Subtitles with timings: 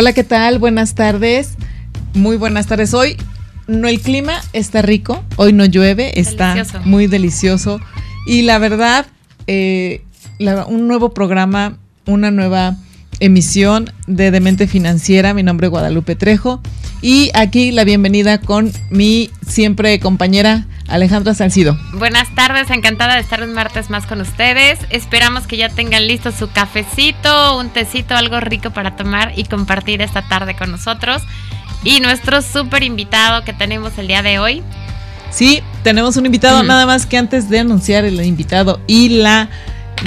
[0.00, 0.60] Hola, ¿qué tal?
[0.60, 1.54] Buenas tardes.
[2.14, 2.94] Muy buenas tardes.
[2.94, 3.16] Hoy
[3.66, 7.80] no el clima está rico, hoy no llueve, está muy delicioso
[8.24, 9.06] y la verdad
[9.48, 10.04] eh,
[10.68, 12.76] un nuevo programa, una nueva
[13.18, 15.34] emisión de Demente Financiera.
[15.34, 16.62] Mi nombre es Guadalupe Trejo
[17.02, 21.78] y aquí la bienvenida con mi siempre compañera Alejandra Salcido.
[21.92, 24.78] Buenas tardes, encantada de estar un martes más con ustedes.
[24.90, 30.00] Esperamos que ya tengan listo su cafecito, un tecito, algo rico para tomar y compartir
[30.00, 31.22] esta tarde con nosotros.
[31.84, 34.62] Y nuestro súper invitado que tenemos el día de hoy.
[35.30, 39.50] Sí, tenemos un invitado, nada más que antes de anunciar el invitado y la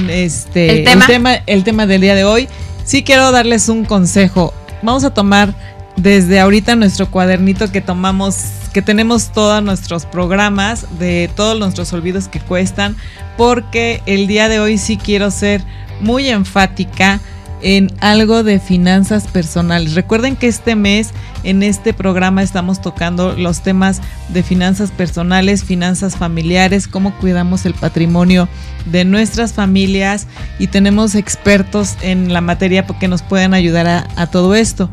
[0.09, 1.35] este ¿El tema?
[1.45, 2.47] el tema del día de hoy,
[2.85, 4.53] sí quiero darles un consejo.
[4.81, 5.53] Vamos a tomar
[6.01, 8.37] desde ahorita nuestro cuadernito que tomamos,
[8.73, 12.95] que tenemos todos nuestros programas, de todos nuestros olvidos que cuestan,
[13.37, 15.61] porque el día de hoy sí quiero ser
[15.99, 17.19] muy enfática
[17.63, 19.93] en algo de finanzas personales.
[19.93, 21.11] Recuerden que este mes
[21.43, 27.75] en este programa estamos tocando los temas de finanzas personales, finanzas familiares, cómo cuidamos el
[27.75, 28.49] patrimonio
[28.85, 30.25] de nuestras familias
[30.57, 34.89] y tenemos expertos en la materia que nos pueden ayudar a, a todo esto.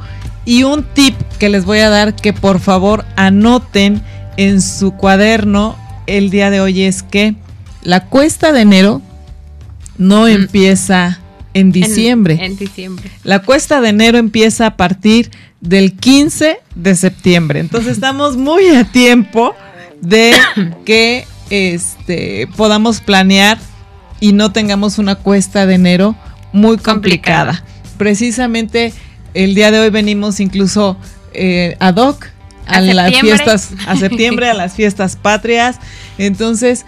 [0.49, 4.01] Y un tip que les voy a dar que por favor anoten
[4.39, 7.35] en su cuaderno el día de hoy es que
[7.83, 9.03] la cuesta de enero
[9.99, 11.21] no empieza
[11.53, 12.39] en diciembre.
[12.41, 13.11] En, diciembre.
[13.25, 17.61] La cuesta de enero empieza a partir del 15 de septiembre.
[17.61, 19.55] Entonces estamos muy a tiempo
[20.01, 20.33] de
[20.87, 23.59] que este, podamos planear
[24.19, 26.17] y no tengamos una cuesta de enero
[26.55, 27.63] muy complicada.
[27.99, 28.95] Precisamente
[29.35, 30.97] el día de hoy venimos incluso
[31.33, 32.27] eh, ad hoc
[32.67, 35.79] a, las fiestas, a septiembre, a las fiestas patrias.
[36.19, 36.85] Entonces,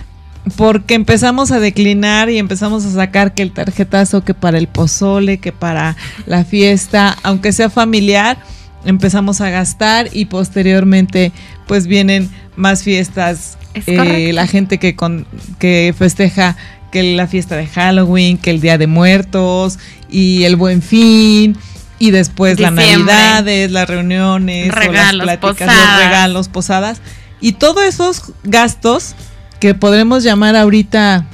[0.56, 5.38] porque empezamos a declinar y empezamos a sacar que el tarjetazo, que para el pozole,
[5.38, 5.96] que para
[6.26, 8.38] la fiesta, aunque sea familiar,
[8.84, 11.32] empezamos a gastar y posteriormente
[11.66, 13.56] pues vienen más fiestas.
[13.86, 15.26] Eh, la gente que, con,
[15.58, 16.56] que festeja
[16.90, 19.78] que la fiesta de Halloween, que el Día de Muertos
[20.10, 21.56] y el Buen Fin
[22.00, 27.00] y después las navidades, las reuniones, las pláticas, los regalos, posadas.
[27.42, 29.14] Y todos esos gastos
[29.60, 31.26] que podremos llamar ahorita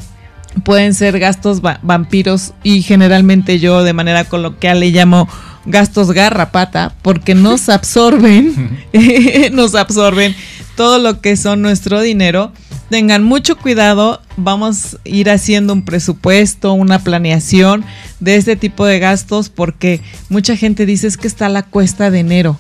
[0.65, 5.29] pueden ser gastos vampiros y generalmente yo de manera coloquial le llamo
[5.67, 8.85] gastos garrapata porque nos absorben,
[9.53, 10.35] nos absorben
[10.75, 12.53] todo lo que son nuestro dinero
[12.91, 17.85] tengan mucho cuidado, vamos a ir haciendo un presupuesto, una planeación
[18.21, 22.21] de este tipo de gastos porque mucha gente dice es que está la cuesta de
[22.21, 22.59] enero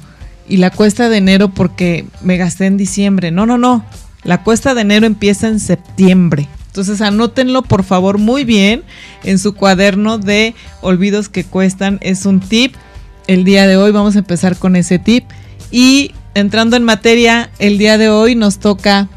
[0.48, 3.30] y la cuesta de enero porque me gasté en diciembre.
[3.30, 3.84] No, no, no.
[4.22, 6.48] La cuesta de enero empieza en septiembre.
[6.66, 8.82] Entonces anótenlo por favor muy bien
[9.24, 11.98] en su cuaderno de olvidos que cuestan.
[12.02, 12.74] Es un tip.
[13.26, 15.24] El día de hoy vamos a empezar con ese tip.
[15.70, 19.08] Y entrando en materia, el día de hoy nos toca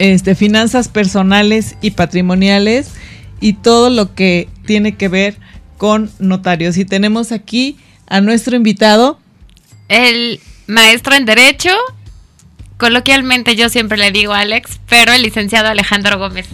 [0.00, 2.94] este, finanzas personales y patrimoniales
[3.38, 5.36] y todo lo que tiene que ver
[5.76, 6.78] con notarios.
[6.78, 9.20] Y tenemos aquí a nuestro invitado.
[9.88, 11.70] El maestro en Derecho,
[12.78, 16.48] coloquialmente yo siempre le digo Alex, pero el licenciado Alejandro Gómez.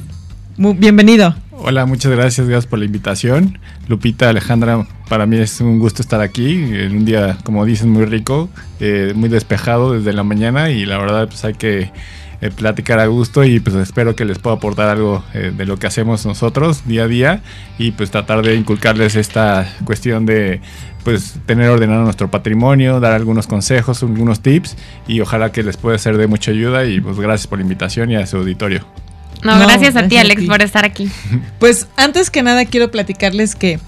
[0.56, 1.36] Muy bienvenido.
[1.52, 3.60] Hola, muchas gracias, gracias por la invitación.
[3.86, 8.06] Lupita, Alejandra, para mí es un gusto estar aquí en un día, como dicen, muy
[8.06, 8.48] rico,
[8.80, 11.92] eh, muy despejado desde la mañana y la verdad pues hay que
[12.40, 15.78] eh, platicar a gusto y pues espero que les pueda aportar algo eh, de lo
[15.78, 17.40] que hacemos nosotros día a día
[17.78, 20.60] y pues tratar de inculcarles esta cuestión de
[21.02, 25.96] pues tener ordenado nuestro patrimonio, dar algunos consejos, algunos tips y ojalá que les pueda
[25.98, 28.84] ser de mucha ayuda y pues gracias por la invitación y a su auditorio.
[29.42, 31.08] No, gracias, a ti Alex por estar aquí.
[31.58, 33.78] Pues antes que nada quiero platicarles que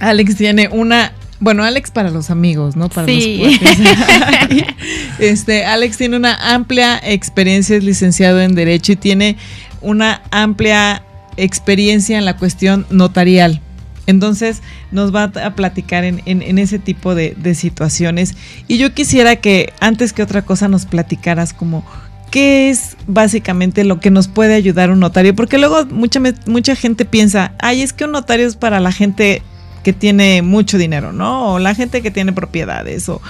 [0.00, 2.88] Alex tiene una bueno, Alex para los amigos, ¿no?
[2.88, 3.42] Para sí.
[3.42, 3.54] los
[5.18, 9.36] Este, Alex tiene una amplia experiencia, es licenciado en Derecho y tiene
[9.80, 11.02] una amplia
[11.36, 13.60] experiencia en la cuestión notarial.
[14.06, 14.62] Entonces
[14.92, 18.36] nos va a platicar en, ese tipo de, situaciones.
[18.68, 21.84] Y yo quisiera que antes que otra cosa nos platicaras como
[22.30, 25.34] qué es básicamente lo que nos puede ayudar un notario.
[25.34, 29.42] Porque luego mucha, mucha gente piensa, ay, es que un notario es para la gente
[29.82, 31.54] que tiene mucho dinero, ¿no?
[31.54, 33.08] O la gente que tiene propiedades.
[33.08, 33.20] O,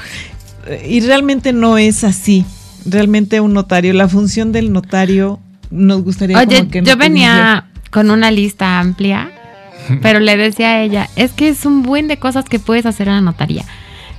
[0.86, 2.44] y realmente no es así.
[2.84, 5.40] Realmente un notario, la función del notario
[5.70, 9.30] nos gustaría Oye, que yo venía con una lista amplia,
[10.02, 13.08] pero le decía a ella, es que es un buen de cosas que puedes hacer
[13.08, 13.64] en la notaría.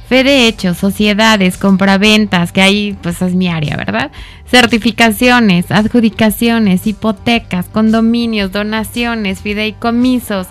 [0.09, 4.11] Fe de hechos, sociedades, compraventas, que ahí pues es mi área, ¿verdad?
[4.49, 10.47] Certificaciones, adjudicaciones, hipotecas, condominios, donaciones, fideicomisos,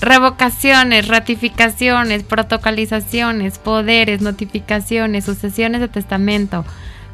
[0.00, 6.64] revocaciones, ratificaciones, protocolizaciones, poderes, notificaciones, sucesiones de testamento,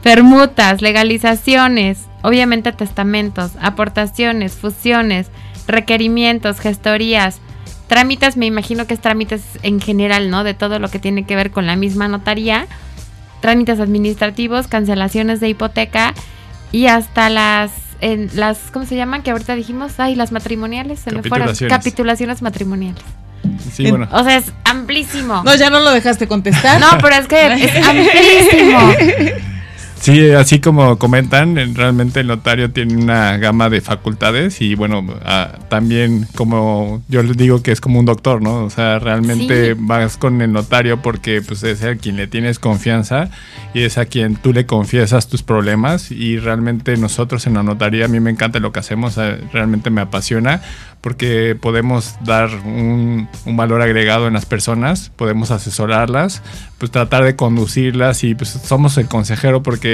[0.03, 5.29] permutas, legalizaciones, obviamente testamentos, aportaciones, fusiones,
[5.67, 7.41] requerimientos, gestorías,
[7.89, 10.45] trámites, me imagino que es trámites en general, ¿no?
[10.45, 12.67] De todo lo que tiene que ver con la misma notaría,
[13.41, 16.15] trámites administrativos, cancelaciones de hipoteca
[16.71, 19.23] y hasta las en las ¿cómo se llaman?
[19.23, 23.03] que ahorita dijimos, ay, las matrimoniales, se me fueron capitulaciones matrimoniales.
[23.73, 24.09] Sí, bueno.
[24.11, 25.43] O sea, es amplísimo.
[25.45, 26.81] No, ya no lo dejaste contestar.
[26.81, 29.49] No, pero es que es amplísimo.
[30.01, 35.59] Sí, así como comentan, realmente el notario tiene una gama de facultades y bueno, ah,
[35.69, 38.65] también como yo les digo que es como un doctor, ¿no?
[38.65, 43.31] O sea, realmente vas con el notario porque pues es a quien le tienes confianza
[43.75, 48.05] y es a quien tú le confiesas tus problemas y realmente nosotros en la notaría,
[48.05, 49.17] a mí me encanta lo que hacemos,
[49.53, 50.63] realmente me apasiona
[51.07, 56.43] porque podemos dar un, valor agregado en las personas, podemos asesorarlas,
[56.79, 59.86] pues tratar de conducirlas y pues somos el consejero porque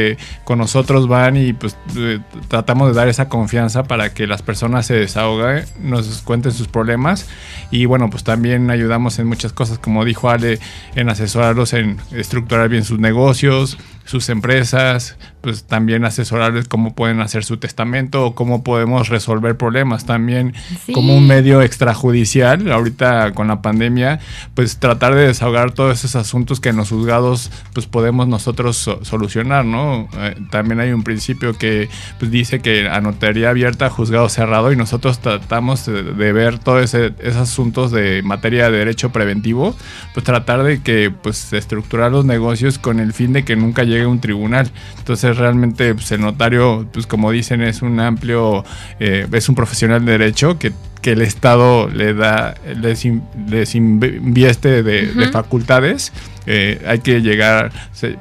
[0.44, 4.86] con nosotros van y pues eh, tratamos de dar esa confianza para que las personas
[4.86, 7.28] se desahoguen, nos cuenten sus problemas.
[7.70, 10.58] Y bueno, pues también ayudamos en muchas cosas, como dijo Ale,
[10.94, 17.44] en asesorarlos en estructurar bien sus negocios, sus empresas, pues también asesorarles cómo pueden hacer
[17.44, 20.54] su testamento o cómo podemos resolver problemas también
[20.92, 22.70] como un medio extrajudicial.
[22.70, 24.20] Ahorita con la pandemia,
[24.54, 29.64] pues tratar de desahogar todos esos asuntos que en los juzgados pues podemos nosotros solucionar,
[29.64, 30.08] ¿no?
[30.18, 31.88] Eh, también hay un principio que
[32.18, 37.36] pues, dice que a notaría abierta, juzgado cerrado y nosotros tratamos de, ver todos esos
[37.36, 39.76] asuntos de materia de derecho preventivo,
[40.14, 44.04] pues tratar de que pues estructurar los negocios con el fin de que nunca llegue
[44.04, 44.70] a un tribunal.
[44.98, 48.64] Entonces realmente pues, el notario, pues como dicen, es un amplio,
[49.00, 53.06] eh, es un profesional de derecho que, que el Estado le da, les,
[53.48, 56.12] les invieste de, facultades.
[56.46, 57.70] Eh, hay que llegar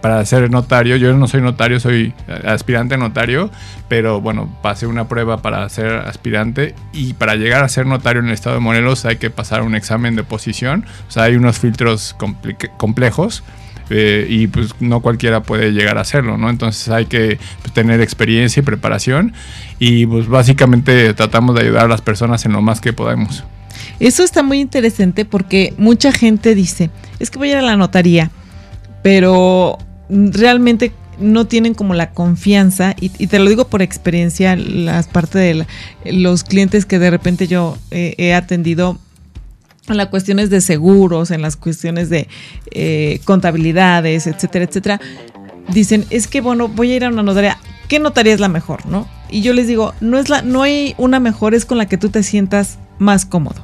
[0.01, 0.95] para ser notario.
[0.97, 2.13] Yo no soy notario, soy
[2.45, 3.49] aspirante notario,
[3.87, 8.27] pero bueno, pasé una prueba para ser aspirante y para llegar a ser notario en
[8.27, 10.85] el estado de Morelos hay que pasar un examen de posición.
[11.07, 12.15] O sea, hay unos filtros
[12.77, 13.43] complejos
[13.91, 16.49] eh, y pues no cualquiera puede llegar a hacerlo, ¿no?
[16.49, 19.33] Entonces hay que pues, tener experiencia y preparación
[19.79, 23.43] y pues básicamente tratamos de ayudar a las personas en lo más que podemos.
[23.99, 26.89] Eso está muy interesante porque mucha gente dice,
[27.19, 28.31] es que voy a ir a la notaría,
[29.03, 29.77] pero
[30.09, 35.65] realmente no tienen como la confianza, y, te lo digo por experiencia, las partes
[36.03, 38.97] de los clientes que de repente yo he atendido,
[39.87, 42.27] en las cuestiones de seguros, en las cuestiones de
[42.71, 45.01] eh, contabilidades, etcétera, etcétera,
[45.69, 47.57] dicen, es que bueno, voy a ir a una notaría,
[47.87, 49.07] ¿qué notaría es la mejor, no?
[49.29, 51.97] Y yo les digo, no es la, no hay una mejor, es con la que
[51.97, 53.61] tú te sientas más cómodo.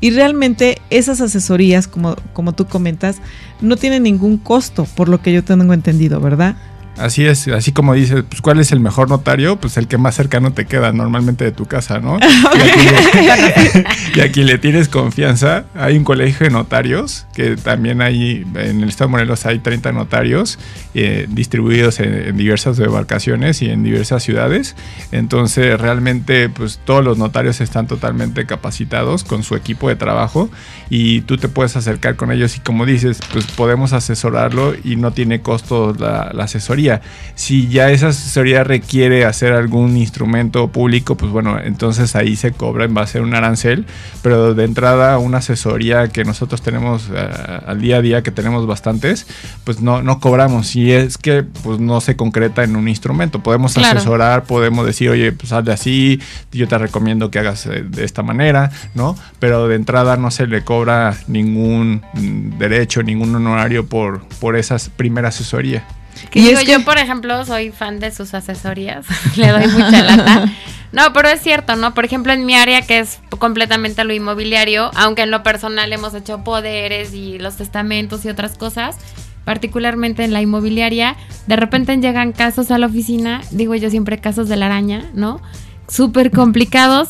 [0.00, 3.16] Y realmente esas asesorías, como, como tú comentas,
[3.62, 6.56] no tienen ningún costo, por lo que yo tengo entendido, ¿verdad?
[6.98, 9.56] Así es, así como dices, pues ¿cuál es el mejor notario?
[9.56, 12.18] Pues el que más cercano te queda normalmente de tu casa, ¿no?
[14.14, 15.66] y, aquí le, tienes confianza.
[15.74, 19.92] Hay un colegio de notarios, que también hay, en el estado de Morelos hay 30
[19.92, 20.58] notarios
[20.94, 24.74] eh, distribuidos en, diversas demarcaciones y en diversas ciudades.
[25.12, 30.48] Entonces realmente pues todos los notarios están totalmente capacitados con su equipo de trabajo
[30.88, 35.12] y tú te puedes acercar con ellos y como dices, pues podemos asesorarlo y no
[35.12, 36.85] tiene costo la asesoría
[37.34, 42.84] si ya esa asesoría requiere hacer algún instrumento público, pues bueno, entonces ahí se cobra
[42.84, 43.86] en base a un arancel,
[44.22, 47.28] pero de entrada una asesoría que nosotros tenemos eh,
[47.66, 49.26] al día a día, que tenemos bastantes,
[49.64, 50.74] pues no, no cobramos.
[50.76, 53.42] Y es que pues no se concreta en un instrumento.
[53.42, 56.20] Podemos asesorar, podemos decir, oye, pues haz de así,
[56.52, 59.16] yo te recomiendo que hagas eh, de esta manera, ¿no?
[59.38, 64.76] Pero de entrada no se le cobra ningún mm, derecho, ningún honorario por, por esa
[64.96, 65.84] primera asesoría
[66.32, 69.06] y digo, yo, por ejemplo, soy fan de sus asesorías.
[69.36, 70.52] Le doy mucha lata.
[70.92, 71.94] No, pero es cierto, ¿no?
[71.94, 76.14] Por ejemplo, en mi área, que es completamente lo inmobiliario, aunque en lo personal hemos
[76.14, 78.96] hecho poderes y los testamentos y otras cosas,
[79.44, 84.48] particularmente en la inmobiliaria, de repente llegan casos a la oficina, digo yo siempre casos
[84.48, 85.40] de la araña, ¿no?
[85.88, 87.08] Súper complicados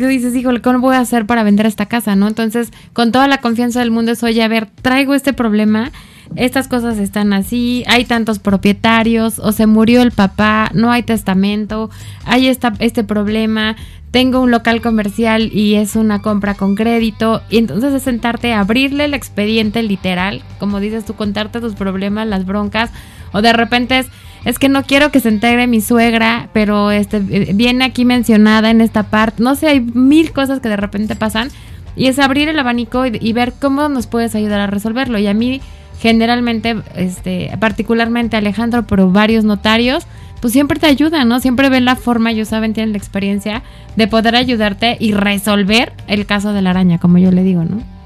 [0.00, 2.26] tú dices, híjole, ¿cómo voy a hacer para vender esta casa, no?
[2.26, 5.92] Entonces, con toda la confianza del mundo es, oye, a ver, traigo este problema,
[6.36, 11.90] estas cosas están así, hay tantos propietarios, o se murió el papá, no hay testamento,
[12.24, 13.76] hay esta, este problema,
[14.10, 18.60] tengo un local comercial y es una compra con crédito, y entonces es sentarte a
[18.60, 22.90] abrirle el expediente literal, como dices tú, contarte tus problemas, las broncas,
[23.32, 24.06] o de repente es,
[24.44, 28.80] es que no quiero que se integre mi suegra, pero este viene aquí mencionada en
[28.80, 31.48] esta parte, no sé, hay mil cosas que de repente pasan,
[31.96, 35.34] y es abrir el abanico y, ver cómo nos puedes ayudar a resolverlo, y a
[35.34, 35.60] mí
[36.00, 40.06] generalmente, este, particularmente Alejandro, pero varios notarios,
[40.40, 41.40] pues siempre te ayudan, ¿no?
[41.40, 43.62] Siempre ven la forma, ellos saben, tienen la experiencia
[43.96, 47.99] de poder ayudarte y resolver el caso de la araña, como yo le digo, ¿no?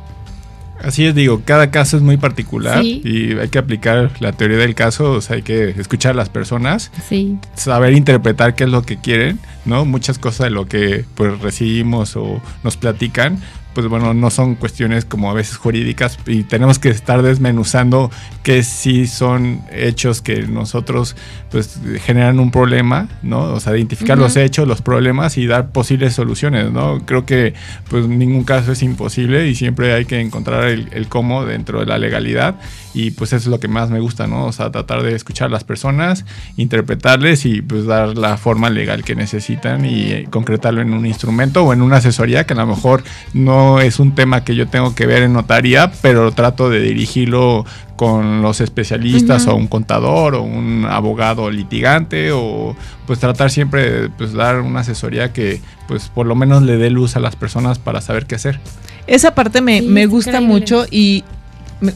[0.84, 3.00] Así es, digo, cada caso es muy particular Sí.
[3.04, 6.28] y hay que aplicar la teoría del caso, o sea, hay que escuchar a las
[6.28, 7.38] personas, Sí.
[7.54, 9.84] saber interpretar qué es lo que quieren, ¿no?
[9.84, 13.38] Muchas cosas de lo que pues recibimos o nos platican,
[13.74, 18.10] pues bueno, no son cuestiones como a veces jurídicas y tenemos que estar desmenuzando
[18.42, 21.16] que sí son hechos que nosotros
[21.50, 23.52] pues generan un problema, ¿no?
[23.52, 27.04] O sea, identificar los hechos, los problemas y dar posibles soluciones, ¿no?
[27.04, 27.54] Creo que
[27.88, 31.86] pues ningún caso es imposible y siempre hay que encontrar el, el cómo dentro de
[31.86, 32.56] la legalidad
[32.94, 34.46] y pues eso es lo que más me gusta, ¿no?
[34.46, 36.24] O sea, tratar de escuchar a las personas,
[36.56, 41.64] interpretarles y pues dar la forma legal que necesitan y eh, concretarlo en un instrumento
[41.64, 44.94] o en una asesoría que a lo mejor no es un tema que yo tengo
[44.94, 50.42] que ver en notaría, pero trato de dirigirlo con los especialistas o un contador o
[50.42, 56.26] un abogado litigante o pues tratar siempre de pues, dar una asesoría que pues por
[56.26, 58.58] lo menos le dé luz a las personas para saber qué hacer.
[59.06, 60.48] Esa parte me, Sí, me gusta increíble.
[60.60, 61.22] mucho y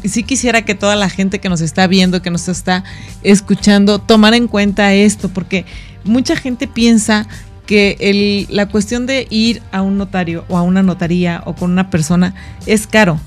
[0.04, 2.84] sí quisiera que toda la gente que nos está viendo, que nos está
[3.22, 5.64] escuchando, tomara en cuenta esto, porque
[6.04, 7.26] mucha gente piensa
[7.66, 11.90] que la cuestión de ir a un notario o a una notaría o con una
[11.90, 12.34] persona
[12.66, 13.20] es caro.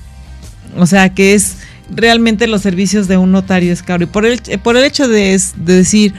[0.76, 1.58] O sea, que es
[1.90, 4.04] realmente los servicios de un notario es caro.
[4.04, 6.14] Y por el, por el hecho de decir,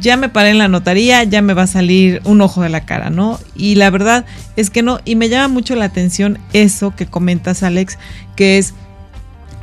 [0.00, 2.84] ya me paré en la notaría, ya me va a salir un ojo de la
[2.84, 3.38] cara, ¿no?
[3.54, 4.24] Y la verdad
[4.56, 7.98] es que no, y me llama mucho la atención eso que comentas, Alex,
[8.36, 8.74] que es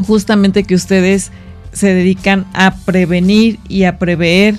[0.04, 1.32] justamente que ustedes
[1.74, 4.56] se dedican a prevenir y a prever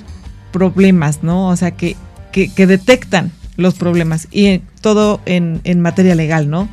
[0.53, 1.49] problemas, ¿no?
[1.49, 1.97] O sea, que,
[2.33, 6.69] que, que detectan los problemas y todo en, en materia legal, ¿no?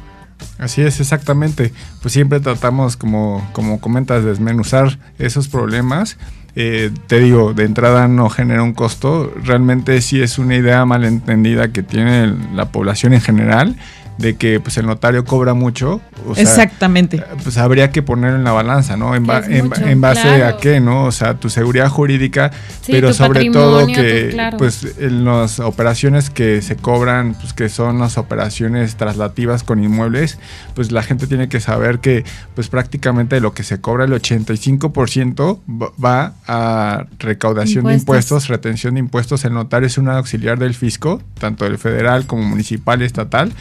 [0.58, 1.74] Así es, exactamente.
[2.02, 6.18] Pues siempre tratamos, como, como comentas, desmenuzar esos problemas.
[6.56, 9.34] Eh, te digo, de entrada no genera un costo.
[9.44, 13.76] Realmente sí es una idea malentendida que tiene la población en general
[14.20, 16.02] de que pues el notario cobra mucho.
[16.28, 17.24] O sea, Exactamente.
[17.42, 19.16] pues habría que poner en la balanza, ¿no?
[19.16, 20.46] En, ba- en- mucho, en base claro.
[20.48, 21.06] a qué, ¿no?
[21.06, 24.58] O sea, tu seguridad jurídica, Sí, pero sobre todo que, claro.
[24.58, 30.38] pues, en las operaciones que se cobran, pues, que son las operaciones traslativas con inmuebles,
[30.76, 34.12] pues la gente tiene que saber que, pues, prácticamente de lo que se cobra, el
[34.14, 38.48] 85% va- va a recaudación de Impuestos.
[38.48, 39.46] retención de impuestos.
[39.46, 43.52] El notario es un auxiliar del fisco, tanto el federal como municipal y estatal,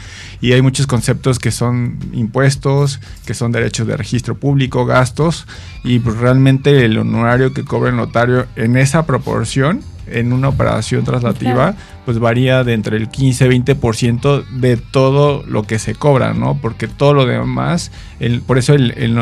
[0.41, 5.47] y hay muchos conceptos que son impuestos, que son derechos de registro público, gastos,
[5.83, 11.03] y pues realmente el honorario que cobra el notario en esa proporción en una operación
[11.03, 11.75] traslativa, Claro.
[12.05, 16.57] pues varía de entre el 15 y 20% de todo lo que se cobra, ¿no?
[16.61, 19.17] Porque todo lo demás, el- por eso el, el-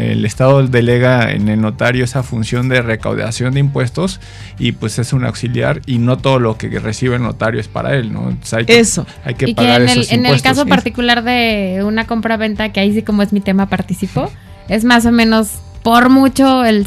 [0.00, 4.20] el- Estado delega en el notario esa función de recaudación de impuestos
[4.58, 7.94] y pues es un auxiliar y no todo lo que recibe el notario es para
[7.94, 8.28] él, ¿no?
[8.28, 9.06] Entonces hay que, Eso.
[9.24, 12.06] hay que y que pagar en el, esos en el impuestos, caso particular de una
[12.06, 14.30] compra-venta, que ahí sí como es mi tema participo,
[14.68, 15.50] es más o menos
[15.82, 16.86] por mucho el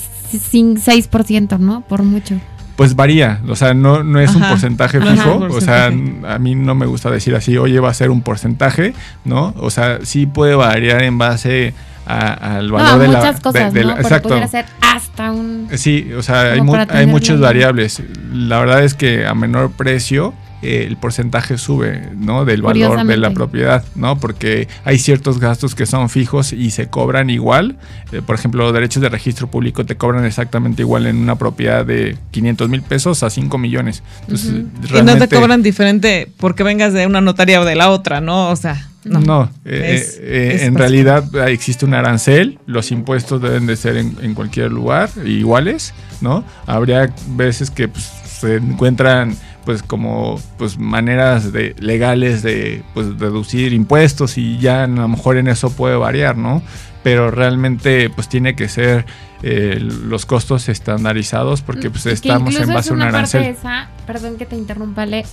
[0.51, 1.81] cin- 6%, ¿no?
[1.87, 2.35] Por mucho.
[2.79, 5.11] Pues varía, o sea, no, no es un porcentaje fijo,
[5.45, 5.47] Ajá.
[5.53, 8.93] o sea, a mí no me gusta decir así, oye, va a ser un porcentaje,
[9.25, 9.53] ¿no?
[9.57, 11.73] O sea, sí puede variar en base
[12.07, 13.33] a- al No, valor de la...
[13.33, 13.95] cosas, de- de ¿no?
[13.95, 14.29] la- exacto.
[14.29, 15.67] pudiera ser hasta un...
[15.75, 18.01] Sí, o sea, hay, mu- hay muchas variables.
[18.33, 22.45] La verdad es que a menor precio eh, el porcentaje sube, ¿no?
[22.45, 24.19] Del valor de la propiedad, ¿no?
[24.19, 27.77] Porque hay ciertos gastos que son fijos y se cobran igual.
[28.11, 31.85] Eh, por ejemplo, los derechos de registro público te cobran exactamente igual en una propiedad
[31.85, 34.03] de 500 mil pesos a 5 millones.
[34.21, 34.97] Entonces, Ujú.
[34.97, 38.49] Y no te cobran diferente porque vengas de una notaría o de la otra, ¿no?
[38.49, 39.19] O sea, no.
[39.21, 43.95] No, eh, Es- eh, es en realidad existe un arancel, los impuestos deben de ser
[43.97, 46.43] en, en cualquier lugar iguales, ¿no?
[46.67, 48.11] Habría veces que pues,
[48.41, 49.35] se encuentran
[49.69, 55.37] pues como pues maneras de legales de pues reducir impuestos y ya a lo mejor
[55.37, 56.63] en eso puede variar, ¿no?
[57.03, 59.05] Pero realmente pues tiene que ser
[59.43, 63.43] eh, los costos estandarizados porque pues estamos en base a es un una parte arancel.
[63.43, 65.23] esa, perdón que te interrumpa, Le,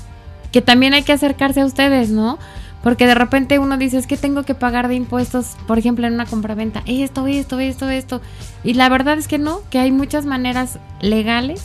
[0.52, 2.38] que también hay que acercarse a ustedes, ¿no?
[2.82, 6.12] Porque de repente uno dice, es que tengo que pagar de impuestos, por ejemplo, en
[6.12, 8.20] una compraventa, esto, esto, esto, esto.
[8.64, 11.62] Y la verdad es que no, que hay muchas maneras legales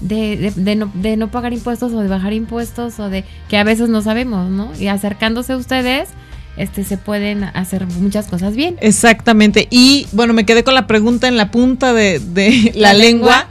[0.00, 3.64] de, de, no, de no pagar impuestos o de bajar impuestos o de que a
[3.64, 4.70] veces no sabemos, ¿no?
[4.78, 6.08] Y acercándose a ustedes,
[6.56, 8.76] este, se pueden hacer muchas cosas bien.
[8.80, 9.66] Exactamente.
[9.70, 13.48] Y bueno, me quedé con la pregunta en la punta de, de la, lengua.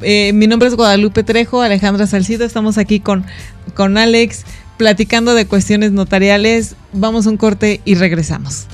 [0.00, 2.44] Eh, mi nombre es Guadalupe Trejo, Alejandra Salcido.
[2.44, 3.24] Estamos aquí con,
[3.74, 4.44] con Alex
[4.76, 6.76] platicando de cuestiones notariales.
[6.92, 8.66] Vamos a un corte y regresamos.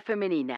[0.00, 0.56] Femenina.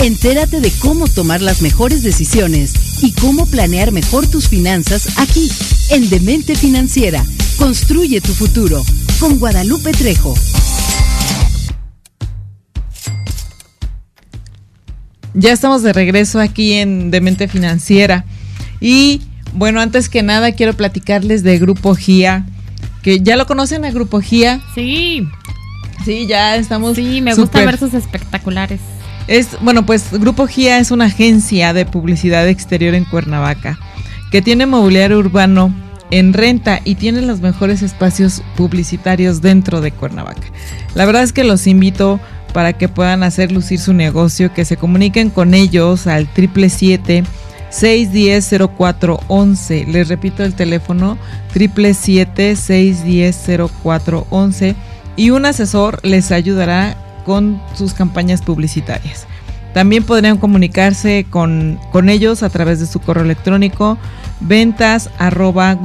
[0.00, 5.50] Entérate de cómo tomar las mejores decisiones y cómo planear mejor tus finanzas aquí,
[5.90, 7.24] en Demente Financiera.
[7.58, 8.80] Construye tu futuro
[9.18, 10.34] con Guadalupe Trejo.
[15.34, 18.24] Ya estamos de regreso aquí en Demente Financiera.
[18.80, 22.46] Y bueno, antes que nada quiero platicarles de Grupo GIA,
[23.02, 24.60] que ya lo conocen a Grupo GIA.
[24.76, 25.26] Sí.
[26.04, 26.94] Sí, ya estamos.
[26.94, 28.80] Sí, me gusta ver sus espectaculares.
[29.28, 33.78] Es, bueno, pues Grupo GIA es una agencia de publicidad exterior en Cuernavaca
[34.30, 35.72] que tiene mobiliario urbano
[36.10, 40.48] en renta y tiene los mejores espacios publicitarios dentro de Cuernavaca.
[40.94, 42.18] La verdad es que los invito
[42.54, 47.24] para que puedan hacer lucir su negocio, que se comuniquen con ellos al 777
[47.70, 49.84] 610 0411.
[49.86, 51.18] Les repito el teléfono
[51.52, 54.74] 777 610 0411
[55.16, 56.96] y un asesor les ayudará
[57.28, 59.26] con sus campañas publicitarias.
[59.74, 63.98] También podrían comunicarse con, ellos a través de su correo electrónico
[64.40, 65.76] ventas arroba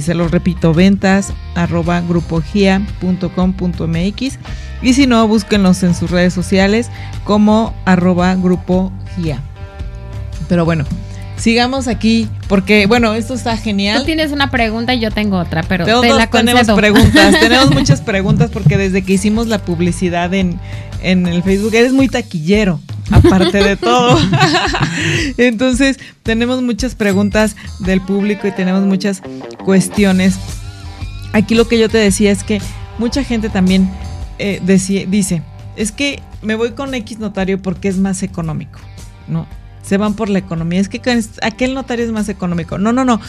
[0.00, 2.02] Se los repito, ventas arroba
[4.80, 6.90] Y si no, búsquenlos en sus redes sociales
[7.24, 8.90] como arroba grupo
[10.48, 10.86] Pero bueno,
[11.38, 14.00] sigamos aquí, porque bueno, esto está genial.
[14.00, 17.70] Tú tienes una pregunta y yo tengo otra, pero Todos te la tenemos preguntas, tenemos
[17.72, 20.58] muchas preguntas porque desde que hicimos la publicidad en,
[21.02, 22.80] en el Facebook eres muy taquillero,
[23.10, 24.18] aparte de todo.
[25.36, 29.22] Entonces, tenemos muchas preguntas del público y tenemos muchas
[29.64, 30.36] cuestiones.
[31.32, 32.60] Aquí lo que yo te decía es que
[32.98, 33.88] mucha gente también
[34.38, 34.60] eh,
[35.08, 35.42] dice,
[35.76, 38.80] es que me voy con X notario porque es más económico,
[39.28, 39.46] ¿no?
[39.88, 40.80] Se van por la economía.
[40.80, 41.00] Es que
[41.42, 42.76] aquel notario es más económico.
[42.76, 43.20] No, no, no.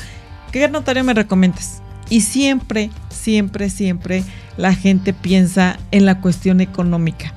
[0.51, 1.81] ¿Qué notario me recomiendas?
[2.09, 4.25] Y siempre, siempre, siempre
[4.57, 7.33] la gente piensa en la cuestión económica.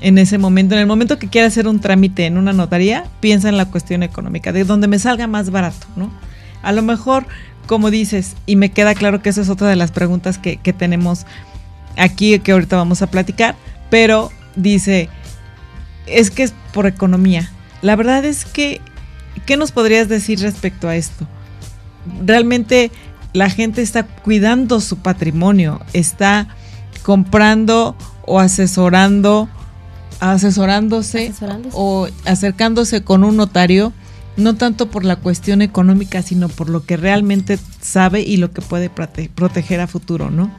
[0.00, 3.48] En ese momento, en el momento que quiera hacer un trámite en una notaría, piensa
[3.48, 6.12] en la cuestión económica, de donde me salga más barato, ¿no?
[6.62, 7.26] A lo mejor,
[7.66, 10.72] como dices, y me queda claro que esa es otra de las preguntas que, que
[10.72, 11.26] tenemos
[11.96, 13.56] aquí, que ahorita vamos a platicar,
[13.90, 15.08] pero dice,
[16.06, 17.50] es que es por economía.
[17.84, 18.80] La verdad es que,
[19.44, 21.28] ¿qué nos podrías decir respecto a esto?
[22.24, 22.90] Realmente
[23.34, 26.48] la gente está cuidando su patrimonio, está
[27.02, 27.94] comprando
[28.24, 29.50] o asesorando,
[30.18, 33.92] asesorándose, asesorándose, o acercándose con un notario,
[34.38, 38.62] no tanto por la cuestión económica, sino por lo que realmente sabe y lo que
[38.62, 40.50] puede proteger a futuro, ¿no?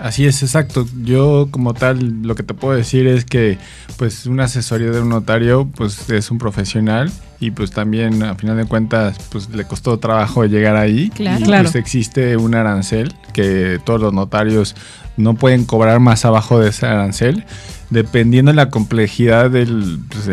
[0.00, 0.86] Así es, exacto.
[1.02, 3.58] Yo como tal lo que te puedo decir es que
[3.96, 8.56] pues una asesoría de un notario pues es un profesional y pues también a final
[8.56, 11.44] de cuentas pues le costó trabajo llegar ahí claro.
[11.44, 14.74] y pues existe un arancel que todos los notarios
[15.16, 17.44] no pueden cobrar más abajo de ese arancel
[17.94, 20.28] dependiendo de la complejidad del, pues,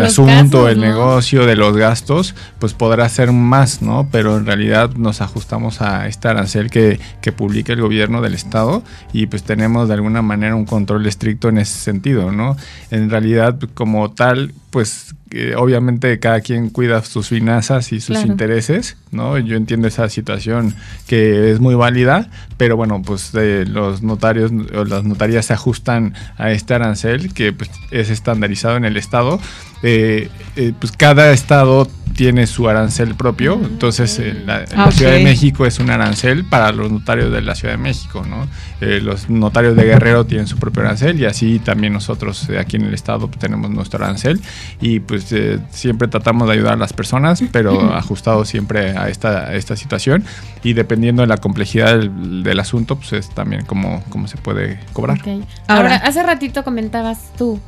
[0.00, 4.08] asunto, el negocio, de los gastos, pues podrá ser más, ¿no?
[4.10, 8.82] Pero en realidad nos ajustamos a este arancel que, que publica el gobierno del estado
[9.12, 12.56] y pues tenemos de alguna manera un control estricto en ese sentido, ¿no?
[12.90, 15.14] En realidad, como tal, pues
[15.56, 19.38] obviamente cada quien cuida sus finanzas y sus intereses, ¿no?
[19.38, 20.74] Yo entiendo esa situación
[21.06, 26.50] que es muy válida, pero bueno, pues los notarios o las notarías se ajustan a
[26.50, 29.40] este arancel que pues, es estandarizado en el estado.
[29.82, 35.24] Eh, eh, pues cada estado tiene su arancel propio, entonces eh, la, la Ciudad de
[35.24, 38.46] México es un arancel para los notarios de la Ciudad de México, ¿no?
[38.80, 42.94] los notarios de Guerrero tienen su propio arancel y así también nosotros aquí en el
[42.94, 44.40] estado tenemos nuestro arancel.
[44.80, 45.32] Y pues
[45.70, 50.24] siempre tratamos de ayudar a las personas, pero ajustado siempre a esta, esta situación.
[50.64, 55.20] Y dependiendo de la complejidad del, asunto, pues es también cómo, cómo se puede cobrar.
[55.68, 57.60] Ahora, hace ratito comentabas tú,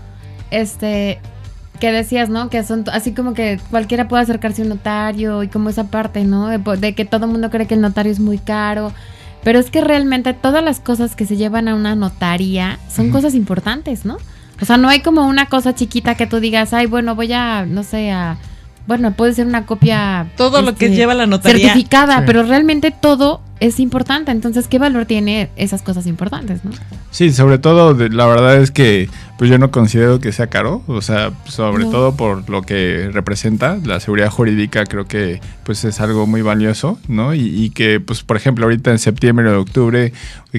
[0.50, 1.20] este,
[1.84, 2.48] que decías, ¿no?
[2.48, 6.24] Que son así como que cualquiera puede acercarse a un notario y como esa parte,
[6.24, 6.48] ¿no?
[6.48, 8.90] De, que todo el mundo cree que el notario es muy caro.
[9.42, 13.34] Pero es que realmente todas las cosas que se llevan a una notaría son cosas
[13.34, 14.16] importantes, ¿no?
[14.62, 17.66] O sea, no hay como una cosa chiquita que tú digas, ay, bueno, voy a,
[17.66, 18.38] no sé, a
[18.86, 20.28] bueno, puede ser una copia.
[20.38, 21.68] Todo lo que este, lleva la notaría.
[21.68, 22.22] Certificada, Sí.
[22.26, 24.30] pero realmente todo es importante.
[24.30, 26.72] Entonces, ¿qué valor tiene esas cosas importantes, no?
[27.10, 31.02] Sí, sobre todo, la verdad es que pues yo no considero que sea caro, o
[31.02, 31.90] sea, sobre No.
[31.90, 36.98] todo por lo que representa, la seguridad jurídica creo que pues es algo muy valioso,
[37.08, 37.34] ¿no?
[37.34, 40.12] Y, y que pues por ejemplo ahorita en septiembre o octubre,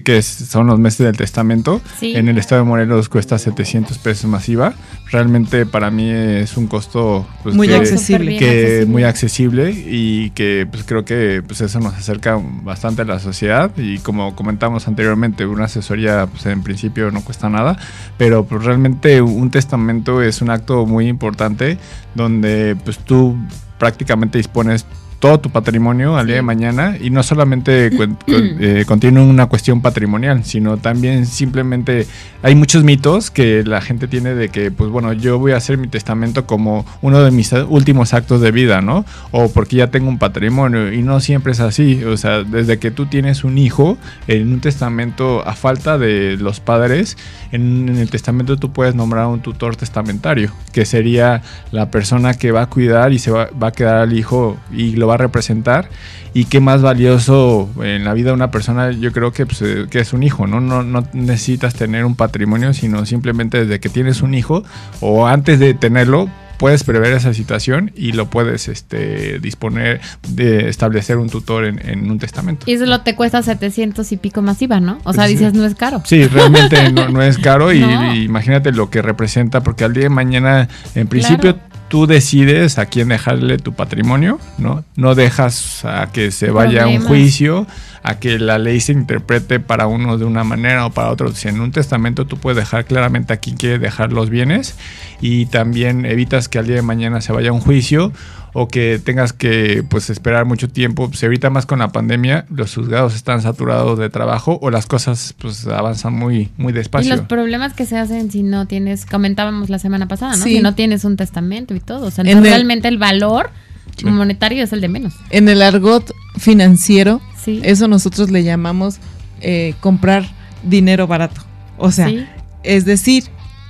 [0.03, 2.15] que es- son los meses del testamento, Sí.
[2.17, 4.73] en el estado de Morelos cuesta 700 pesos masiva,
[5.09, 8.37] realmente para mí es un costo pues, Muy que- accesible.
[8.37, 8.85] Que accesible.
[8.87, 13.71] muy accesible y que pues creo que pues eso nos acerca bastante a la sociedad
[13.77, 17.77] y como comentamos anteriormente una asesoría pues en principio no cuesta nada
[18.17, 21.77] pero pues realmente un testamento es un acto muy importante
[22.13, 23.35] donde pues tú
[23.79, 24.85] prácticamente dispones
[25.25, 29.81] todo tu patrimonio al día de mañana y no solamente con- eh, contiene una cuestión
[29.81, 32.05] patrimonial, sino también simplemente
[32.43, 35.79] hay muchos mitos que la gente tiene de que, pues bueno, yo voy a hacer
[35.79, 39.03] mi testamento como uno de mis últimos actos de vida, ¿no?
[39.31, 42.91] O porque ya tengo un patrimonio y no siempre es así, o sea, desde que
[42.91, 47.17] tú tienes un hijo, en un testamento, a falta de los padres,
[47.51, 52.51] en, en el testamento tú puedes nombrar un tutor testamentario, que sería la persona que
[52.51, 55.17] va a cuidar y se va, va a quedar al hijo y lo va a
[55.17, 55.89] representar.
[56.33, 59.85] Y qué más valioso en la vida de una persona, yo creo que, pues, eh,
[59.89, 60.59] que es un hijo, ¿no?
[60.61, 60.83] ¿no?
[60.83, 64.63] No necesitas tener un patrimonio, sino simplemente desde que tienes un hijo
[64.99, 69.99] o antes de tenerlo, puedes prever esa situación y lo puedes este, disponer
[70.29, 72.65] de establecer un tutor en, en un testamento.
[72.69, 74.99] Y solo te cuesta 700 y pico masiva, ¿no?
[75.03, 75.33] O sea, Sí.
[75.33, 76.01] dices, no es caro.
[76.05, 78.13] Sí, realmente no, no es caro y, No.
[78.15, 81.57] y imagínate lo que representa, porque al día de mañana, en principio,
[81.95, 84.83] tú decides a quién dejarle tu patrimonio, ¿no?
[84.97, 87.67] No dejas a que se vaya a un juicio,
[88.03, 91.33] a que la ley se interprete para uno de una manera o para otro.
[91.33, 94.75] Si en un testamento tú puedes dejar claramente a quién quiere dejar los bienes
[95.21, 98.11] y también evitas que al día de mañana se vaya a un juicio
[98.57, 101.11] o que tengas que pues esperar mucho tiempo.
[101.13, 105.35] Se evita más con la pandemia, los juzgados están saturados de trabajo o las cosas
[105.37, 107.13] pues avanzan muy, muy Y despacio.
[107.15, 110.43] los problemas que se hacen si no tienes, comentábamos la semana pasada, ¿no?
[110.43, 110.55] Sí.
[110.55, 112.07] Si no tienes un testamento y todo.
[112.07, 113.49] O sea, En entonces el- realmente el valor
[113.97, 114.05] Sí.
[114.05, 115.13] monetario es el de menos.
[115.31, 117.59] En el argot financiero, Sí.
[117.63, 118.99] eso nosotros le llamamos
[119.41, 120.25] eh, comprar
[120.63, 121.41] dinero barato.
[121.77, 122.25] O sea, Sí.
[122.63, 123.25] es decir,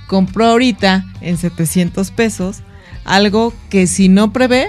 [0.06, 2.58] compró ahorita en 700 pesos
[3.06, 4.68] algo que si no prevé,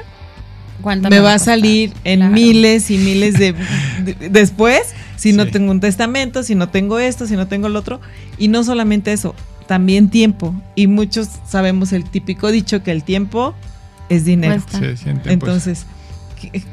[0.82, 1.56] ¿Cuánto me me va a costar?
[1.56, 2.34] salir en Claro.
[2.34, 3.54] miles y miles de,
[4.04, 4.82] de- después
[5.16, 5.52] si no Sí.
[5.52, 8.00] tengo un testamento, si no tengo esto, si no tengo lo otro
[8.38, 9.34] y no solamente eso,
[9.68, 13.56] también tiempo y muchos sabemos el típico dicho que el tiempo
[14.10, 14.62] es dinero.
[14.70, 15.86] Se sienten, pues, Entonces,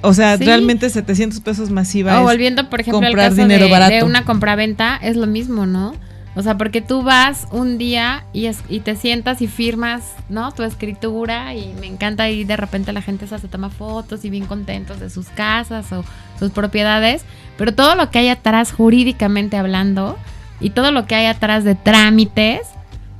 [0.02, 0.44] o sea, Sí.
[0.44, 3.94] realmente 700 pesos masiva O volviendo, por ejemplo, al caso dinero de, barato.
[3.94, 5.94] de una compraventa, es lo mismo, ¿no?
[6.36, 10.50] O sea, porque tú vas un día y, es- y te sientas y firmas, ¿no?
[10.52, 14.46] Tu escritura y me encanta y de repente la gente se toma fotos y bien
[14.46, 16.04] contentos de sus casas o
[16.38, 17.24] sus propiedades,
[17.56, 20.18] pero todo lo que hay atrás jurídicamente hablando
[20.60, 22.62] y todo lo que hay atrás de trámites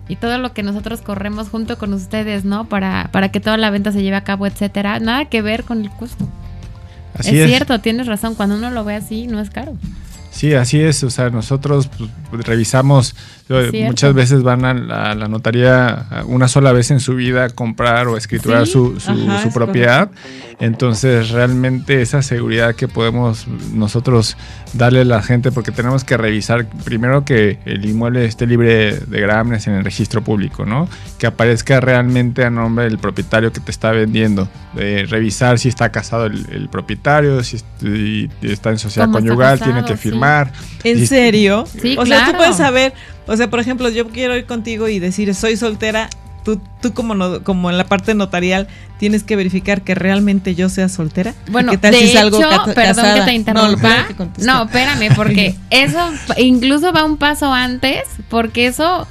[0.09, 2.64] y todo lo que nosotros corremos junto con ustedes, ¿no?
[2.64, 5.81] Para, para que toda la venta se lleve a cabo, etcétera, nada que ver con
[5.83, 6.27] el costo.
[7.16, 7.48] así es, es.
[7.48, 9.77] cierto, tienes razón, cuando uno lo ve así no es caro.
[10.35, 11.03] Sí, así es.
[11.05, 11.88] O sea, nosotros
[12.31, 13.14] pues, revisamos.
[13.48, 17.50] Muchas veces van a la, a la notaría una sola vez en su vida a
[17.50, 20.11] comprar o a escriturar Sí, su, su- ajá, su es propiedad.
[20.61, 24.37] Entonces, realmente esa seguridad que podemos nosotros
[24.72, 29.20] darle a la gente, porque tenemos que revisar primero que el inmueble esté libre de
[29.20, 30.88] grámenes en el registro público, ¿no?
[31.18, 34.48] Que aparezca realmente a nombre del propietario que te está vendiendo.
[34.74, 37.57] Revisar si está casado el, el propietario, si
[38.42, 40.02] está en sociedad conyugal, casado, tiene que sí.
[40.09, 40.52] firmar.
[40.85, 41.64] ¿En Y- serio?
[41.66, 42.92] Sí, o sea, tú puedes saber,
[43.27, 46.09] o sea, por ejemplo, yo quiero ir contigo y decir, soy soltera.
[46.45, 50.69] Tú, tú como, no- como en la parte notarial tienes que verificar que realmente yo
[50.69, 51.33] sea soltera.
[51.51, 53.15] Bueno, ¿Qué tal de si salgo hecho, cata- perdón casada?
[53.25, 54.07] que te interrumpa.
[54.45, 59.07] No, espérame, porque eso incluso va un paso antes, porque eso,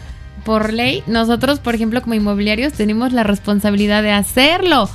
[0.46, 4.88] por ley, nosotros, por ejemplo, como inmobiliarios, tenemos la responsabilidad de hacerlo.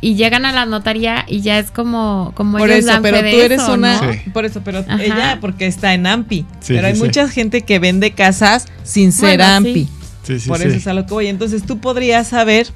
[0.00, 3.18] Y llegan a la notaría y ya es como, como por ellos eso, dan pero
[3.18, 4.12] fe tú de eres eso, una, ¿no?
[4.12, 4.18] Sí.
[4.32, 5.02] por eso, pero Ajá.
[5.02, 9.10] ella porque está en AMPI, Sí, pero hay sí, mucha gente que vende casas sin
[9.12, 9.68] ser Bueno, sí.
[9.68, 9.88] AMPI,
[10.22, 10.68] Sí, sí, por sí.
[10.68, 11.26] eso es a lo que voy.
[11.26, 12.68] Entonces tú podrías saber,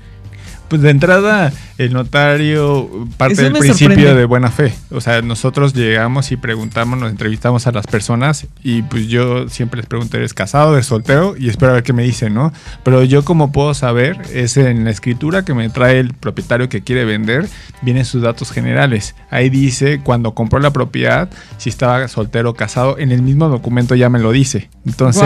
[0.69, 1.53] Pues de entrada,
[1.85, 4.15] el notario parte Eso del principio sorprende.
[4.15, 4.75] de buena fe.
[4.91, 9.79] O sea, nosotros llegamos y preguntamos, nos entrevistamos a las personas y pues yo siempre
[9.79, 11.35] les pregunto, ¿eres casado, eres soltero?
[11.39, 12.53] Y espero a ver qué me dicen, ¿no?
[12.83, 16.83] Pero yo como puedo saber es en la escritura que me trae el propietario que
[16.83, 17.49] quiere vender,
[17.83, 19.15] vienen sus datos generales.
[19.31, 23.95] Ahí dice cuando compró la propiedad, si estaba soltero o casado, en el mismo documento
[23.95, 24.71] ya me lo dice.
[24.87, 25.23] Entonces,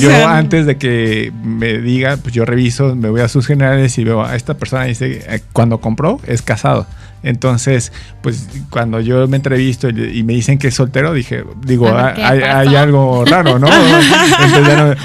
[0.00, 3.98] yo sea, antes de que me diga, pues yo reviso, me voy a sus generales
[3.98, 6.86] y veo a esta persona dice, eh, cuando lo compró es casado.
[7.22, 12.14] Entonces, pues cuando yo me entrevisto y, me dicen que es soltero, dije, digo, ah,
[12.16, 13.66] hay, algo raro, ¿no?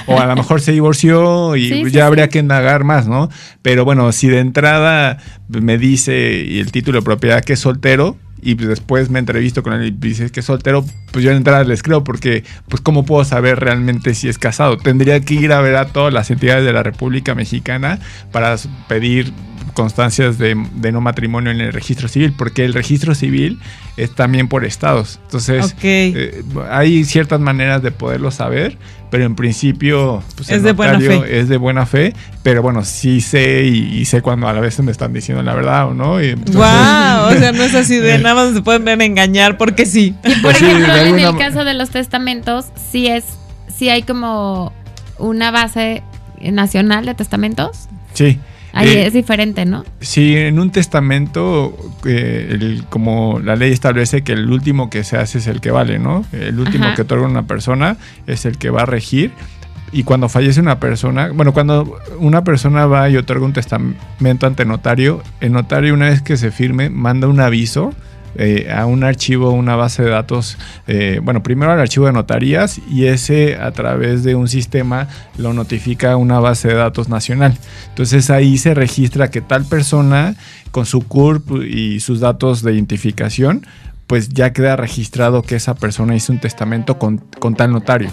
[0.07, 3.29] o a lo mejor se divorció y ya habría que indagar más, ¿no?
[3.63, 8.15] Pero bueno, si de entrada me dice y el título de propiedad que es soltero,
[8.43, 11.63] y después me entrevisto con él y dice que es soltero, pues yo de entrada
[11.63, 14.77] les creo porque pues cómo puedo saber realmente si es casado.
[14.77, 17.99] Tendría que ir a ver a todas las entidades de la República Mexicana
[18.31, 18.55] para
[18.89, 19.31] pedir
[19.73, 23.59] constancias de, no matrimonio en el registro civil, porque el registro civil
[23.97, 25.19] es también por estados.
[25.23, 28.77] Entonces, eh, hay ciertas maneras de poderlo saber,
[29.09, 31.39] pero en principio pues, es, de buena fe.
[31.39, 32.13] es de buena fe.
[32.41, 35.87] Pero bueno, sí sé y, sé cuando a la vez me están diciendo la verdad
[35.87, 36.21] o no.
[36.21, 40.15] Y wow, o sea, no es así de nada más se pueden engañar porque sí.
[40.23, 43.25] por pues ejemplo, en el caso de los testamentos, sí es,
[43.67, 44.73] sí hay como
[45.19, 46.03] una base
[46.41, 47.87] nacional de testamentos.
[48.13, 48.39] Sí.
[48.73, 49.85] Ahí eh, es diferente, ¿no?
[50.01, 55.37] Sí, en un testamento, eh, como la ley establece que el último que se hace
[55.37, 56.25] es el que vale, ¿no?
[56.31, 59.31] El último que otorga una persona es el que va a regir.
[59.91, 64.65] Y cuando fallece una persona, bueno, cuando una persona va y otorga un testamento ante
[64.65, 67.93] notario, el notario una vez que se firme manda un aviso
[68.35, 72.79] eh, a un archivo, una base de datos, eh, bueno, primero al archivo de notarías
[72.89, 77.57] y ese a través de un sistema lo notifica a una base de datos nacional.
[77.89, 80.35] Entonces ahí se registra que tal persona
[80.71, 83.65] con su CURP y sus datos de identificación
[84.07, 88.11] pues ya queda registrado que esa persona hizo un testamento con, con, tal notario.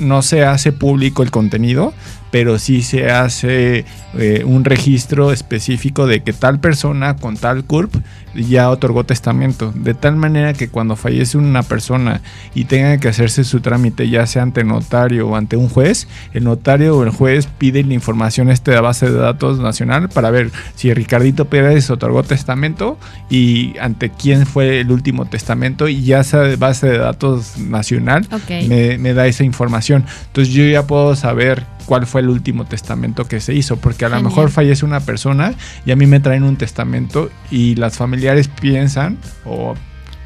[0.00, 1.92] No se hace público el contenido,
[2.30, 3.84] pero sí se hace
[4.18, 7.94] eh, un registro específico de que tal persona con tal CURP
[8.34, 12.20] ya otorgó testamento, de tal manera que cuando fallece una persona
[12.54, 16.44] y tenga que hacerse su trámite ya sea ante notario o ante un juez, el
[16.44, 20.30] notario o el juez pide la información este de la base de datos nacional para
[20.30, 22.98] ver si Ricardito Pérez otorgó testamento
[23.30, 28.26] y ante quién fue el último testamento y ya esa base de datos nacional
[28.68, 30.04] me, me da esa información.
[30.26, 34.08] Entonces yo ya puedo saber cuál fue el último testamento que se hizo, porque a
[34.08, 35.54] lo mejor fallece una persona
[35.86, 39.74] y a mí me traen un testamento y las familiares piensan o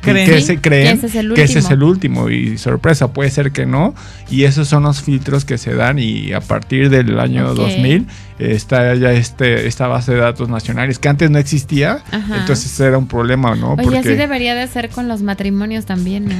[0.02, 1.06] que se creen que
[1.42, 2.30] ese, es el último.
[2.30, 3.94] y sorpresa puede ser que no
[4.30, 8.06] y esos son los filtros que se dan y a partir del año 2000
[8.40, 13.06] está ya este, esta base de datos nacionales que antes no existía, entonces era un
[13.06, 13.74] problema, ¿no?
[13.74, 16.34] Oye, así debería de ser con los matrimonios también, ¿no?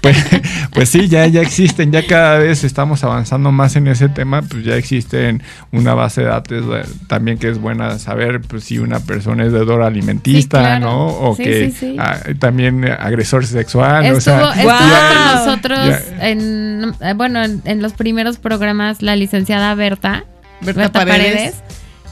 [0.00, 4.08] Pues, pues, pues, sí, ya, ya existen, ya cada vez estamos avanzando más en ese
[4.08, 6.64] tema, pues ya existen una base de datos
[7.08, 11.08] también que es buena saber pues, si una persona es deudora alimentista, ¿no?
[11.08, 14.04] O que ah, también agresor sexual.
[14.04, 15.78] Estuvo, o sea, con nosotros
[16.20, 20.24] en, eh, bueno, en los primeros programas la licenciada Berta
[20.60, 21.56] Berta, Paredes.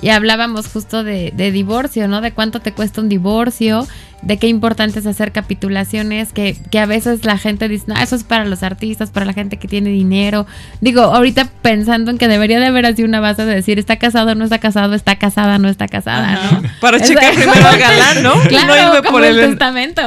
[0.03, 2.21] Y hablábamos justo de, de, divorcio, ¿no?
[2.21, 3.87] De cuánto te cuesta un divorcio,
[4.27, 8.17] de qué importante es hacer capitulaciones, que, que, a veces la gente dice, no, eso
[8.17, 10.47] es para los artistas, para la gente que tiene dinero.
[10.81, 14.35] Digo, ahorita pensando en que debería de haber así una base de decir, está casado,
[14.35, 16.63] no está casado, está casada, no está casada, ¿no?
[16.81, 18.35] Para checar primero al galán, ¿no?
[18.49, 20.03] Claro, no como por el testamento.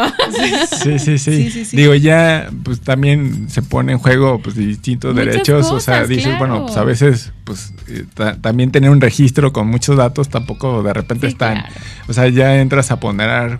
[0.82, 1.00] Sí.
[1.00, 5.80] Sí, sí, sí, Digo, ya, pues también se pone en juego, pues, distintos derechos, o
[5.80, 8.06] sea, dices, bueno, pues a veces, pues, eh,
[8.42, 11.64] también tener un registro con muchos datos tampoco de repente están,
[12.08, 13.60] o sea, ya entras a poner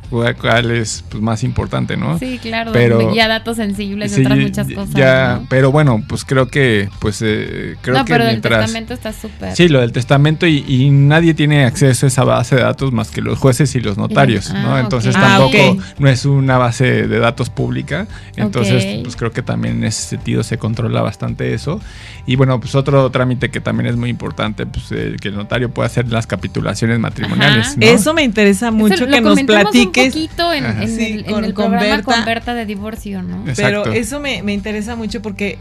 [0.58, 2.18] es pues, más importante, ¿no?
[2.20, 4.94] Sí, claro, pero, ya datos sensibles y otras muchas cosas.
[4.94, 9.56] Ya, pero bueno, pues creo que, pues eh, creo no, pero el testamento está súper.
[9.56, 13.22] Sí, lo del testamento y, nadie tiene acceso a esa base de datos más que
[13.22, 14.76] los jueces y los notarios, ¿no?
[14.76, 19.42] Ah, Entonces tampoco ah, no es una base de datos pública, entonces pues creo que
[19.42, 21.80] también en ese sentido se controla bastante eso.
[22.26, 25.72] Y bueno, pues otro trámite que también es muy importante, pues eh, que el notario
[25.72, 27.76] pueda hacer las capitulaciones matrimoniales.
[27.80, 30.29] Eso me interesa mucho que nos platiques.
[30.38, 33.44] Poquito en, el, programa con Berta de divorcio, ¿no?
[33.56, 35.58] Pero eso me, interesa mucho porque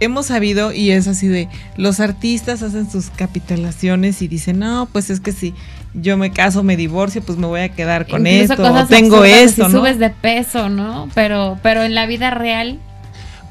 [0.00, 5.10] hemos sabido y es así de los artistas hacen sus capitulaciones y dicen, no, pues
[5.10, 5.54] es que si
[5.94, 8.56] yo me caso, me divorcio, pues me voy a quedar con esto,
[8.88, 11.08] tengo esto, si subes de peso, ¿no?
[11.14, 12.78] Pero, pero en la vida real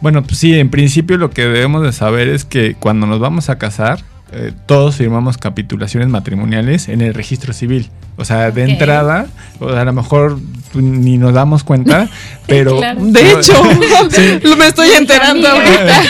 [0.02, 3.50] bueno, pues sí, en principio lo que debemos de saber es que cuando nos vamos
[3.50, 4.00] a casar,
[4.32, 7.90] eh, todos firmamos capitulaciones matrimoniales en el registro civil.
[8.20, 9.28] O sea, de entrada,
[9.60, 10.38] o a lo mejor
[10.74, 12.10] ni nos damos cuenta,
[12.48, 12.80] pero...
[12.98, 13.54] De hecho,
[14.58, 16.02] me estoy enterando ahorita.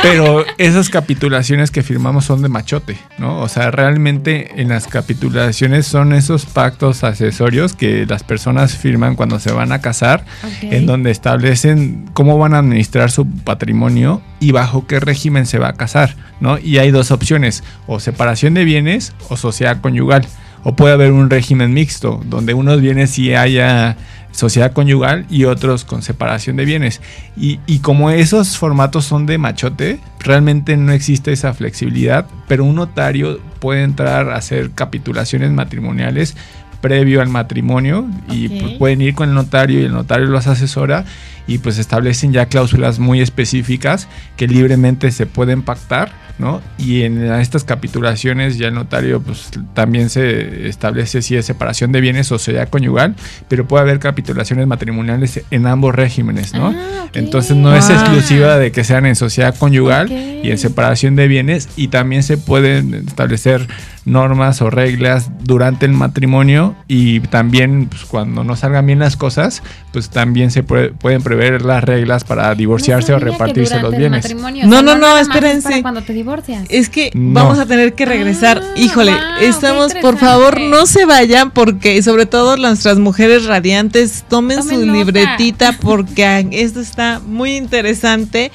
[0.00, 3.40] Pero esas capitulaciones que firmamos son de machote, ¿no?
[3.40, 9.40] O sea, realmente en las capitulaciones son esos pactos accesorios que las personas firman cuando
[9.40, 10.24] se van a casar,
[10.62, 15.68] en donde establecen cómo van a administrar su patrimonio y bajo qué régimen se va
[15.68, 16.58] a casar, ¿no?
[16.58, 20.26] Y hay dos opciones, o separación de bienes o sociedad conyugal.
[20.62, 23.96] O puede haber un régimen mixto, donde unos bienes sí haya
[24.32, 27.00] sociedad conyugal y otros con separación de bienes.
[27.36, 32.76] Y, y, como esos formatos son de machote, realmente no existe esa flexibilidad, pero un
[32.76, 36.36] notario puede entrar a hacer capitulaciones matrimoniales
[36.80, 41.04] previo al matrimonio y pueden ir con el notario y el notario los asesora
[41.48, 44.06] y pues establecen ya cláusulas muy específicas
[44.36, 46.60] que libremente se pueden pactar, ¿no?
[46.78, 52.00] Y en estas capitulaciones ya el notario pues también se establece si es separación de
[52.00, 53.16] bienes o sociedad conyugal,
[53.48, 56.68] pero puede haber capitulaciones matrimoniales en ambos regímenes, ¿no?
[56.68, 57.06] Ah.
[57.14, 57.96] Entonces no es Wow.
[57.96, 62.36] exclusiva de que sean en sociedad conyugal y en separación de bienes y también se
[62.38, 63.66] pueden establecer
[64.08, 69.62] normas o reglas durante el matrimonio y también pues, cuando no salgan bien las cosas,
[69.92, 74.24] pues también se puede- pueden prever las reglas para divorciarse o repartirse los bienes.
[74.24, 75.68] matrimonio, No, o sea, no, no, espérense.
[75.68, 76.64] para cuando te divorcias.
[76.70, 77.34] Es que No.
[77.44, 78.60] vamos a tener que regresar.
[78.64, 84.24] Ah, Híjole, wow, estamos, por favor, no se vayan porque sobre todo nuestras mujeres radiantes,
[84.28, 84.98] tomen Tomen su nota.
[84.98, 88.50] libretita porque esto está muy interesante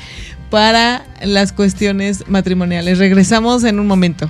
[0.50, 3.00] para las cuestiones matrimoniales.
[3.00, 4.30] Regresamos en un momento.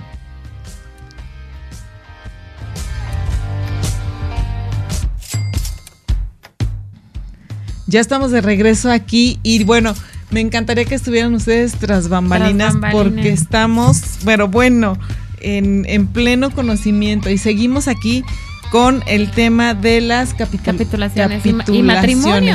[7.94, 9.94] Ya estamos de regreso aquí y bueno,
[10.32, 13.04] me encantaría que estuvieran ustedes tras bambalinas, Tras bambalinas.
[13.14, 14.98] porque estamos, pero bueno,
[15.42, 18.24] en, en pleno conocimiento y seguimos aquí
[18.72, 21.86] con el tema de las capitul- Capitulaciones y ma- y capitulaciones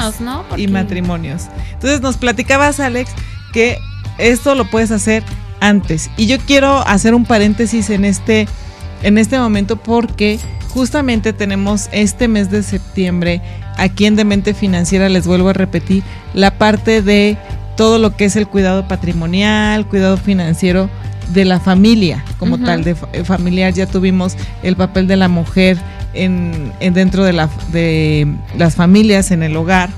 [0.00, 0.44] matrimonios, ¿no?
[0.48, 1.42] Porque- Y matrimonios.
[1.74, 3.12] Entonces nos platicabas, Alex,
[3.52, 3.78] que
[4.18, 5.22] esto lo puedes hacer
[5.60, 6.10] antes.
[6.16, 8.48] Y yo quiero hacer un paréntesis en este,
[9.04, 13.40] en este momento porque justamente tenemos este mes de septiembre
[13.76, 16.02] aquí en Demente Financiera, les vuelvo a repetir,
[16.34, 17.36] la parte de
[17.76, 20.90] todo lo que es el cuidado patrimonial, cuidado financiero
[21.32, 23.72] de la familia como tal, de eh, familiar.
[23.72, 25.78] Ya tuvimos el papel de la mujer
[26.14, 28.26] en, en dentro de, la, de
[28.56, 29.90] las familias, en el hogar.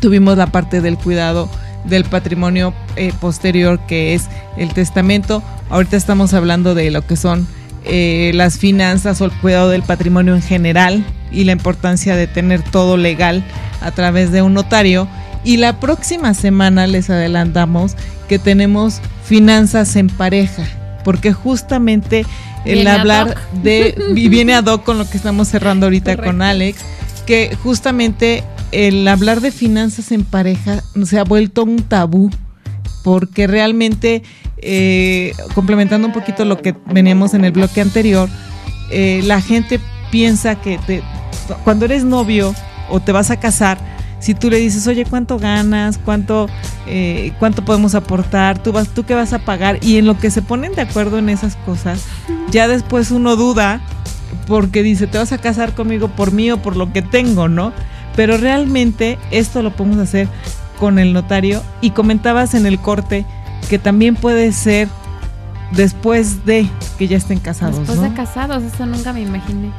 [0.00, 1.48] Tuvimos la parte del cuidado
[1.84, 5.42] del patrimonio eh, posterior que es el testamento.
[5.70, 7.46] Ahorita estamos hablando de lo que son
[7.84, 12.62] eh, las finanzas o el cuidado del patrimonio en general y la importancia de tener
[12.62, 13.44] todo legal
[13.80, 15.08] a través de un notario.
[15.44, 17.96] Y la próxima semana les adelantamos
[18.28, 20.64] que tenemos finanzas en pareja,
[21.04, 22.24] porque justamente
[22.64, 26.42] el Viene hablar de y viene ad hoc con lo que estamos cerrando ahorita con.
[26.42, 26.80] Alex,
[27.26, 32.30] que justamente el hablar de finanzas en pareja se ha vuelto un tabú,
[33.02, 34.22] porque realmente,
[34.62, 38.28] eh, complementando un poquito lo que veníamos en el bloque anterior,
[38.90, 40.78] eh, la gente piensa que
[41.64, 42.54] cuando eres novio
[42.88, 43.78] o te vas a casar,
[44.22, 45.98] si tú le dices, oye, ¿cuánto ganas?
[45.98, 46.46] ¿Cuánto,
[46.86, 48.62] eh, cuánto podemos aportar?
[48.62, 49.78] ¿Tú, vas, ¿Tú qué vas a pagar?
[49.82, 52.04] Y en lo que se ponen de acuerdo en esas cosas,
[52.50, 53.80] ya después uno duda
[54.46, 57.72] porque dice, te vas a casar conmigo por mí o por lo que tengo, ¿no?
[58.14, 60.28] Pero realmente esto lo podemos hacer
[60.78, 63.26] con el notario y comentabas en el corte
[63.68, 64.88] que también puede ser
[65.72, 68.04] después de que ya estén casados, Después ¿no?
[68.08, 69.70] de casados, eso nunca me imaginé.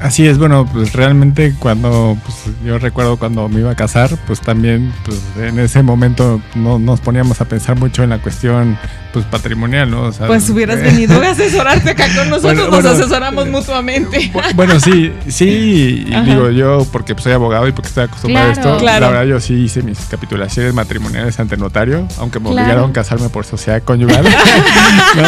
[0.00, 4.40] Así es, bueno, pues realmente cuando pues, yo recuerdo cuando me iba a casar, pues
[4.40, 8.76] también pues, en ese momento no nos poníamos a pensar mucho en la cuestión
[9.12, 10.04] pues patrimonial, ¿no?
[10.04, 13.46] O sea, Pues hubieras eh, venido a asesorarte acá con nosotros, Bueno, nos bueno, asesoramos
[13.46, 14.32] eh, mutuamente.
[14.32, 18.48] Bu- Bueno, sí, sí, y digo yo porque pues, soy abogado y porque estoy acostumbrado
[18.48, 18.78] a esto.
[18.78, 19.00] Claro.
[19.06, 22.62] La verdad yo sí hice mis capitulaciones matrimoniales ante notario, aunque me Claro.
[22.62, 24.24] obligaron a casarme por sociedad conyugal,
[25.16, 25.22] ¿no?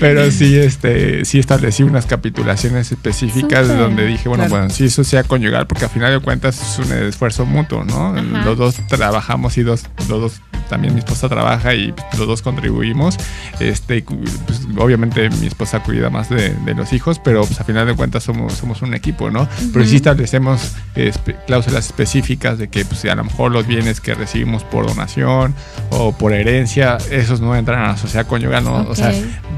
[0.00, 3.68] Pero sí, este, sí establecí unas capitulaciones específicas.
[3.82, 4.56] Donde dije, bueno, Claro.
[4.64, 8.08] bueno, sí sociedad conyugal porque al final de cuentas es un esfuerzo mutuo, ¿no?
[8.16, 8.44] Ajá.
[8.44, 10.40] Los dos trabajamos y dos, los dos
[10.72, 13.16] también mi esposa trabaja y los dos contribuimos.
[13.60, 17.86] Este, pues, obviamente mi esposa cuida más de, de los hijos, pero pues a final
[17.86, 19.46] de cuentas somos, somos un equipo, ¿no?
[19.72, 24.14] Pero sí establecemos espe- cláusulas específicas de que pues, a lo mejor los bienes que
[24.14, 25.54] recibimos por donación
[25.90, 28.86] o por herencia, esos no entran a la sociedad conyugal, ¿no?
[28.88, 29.12] O sea,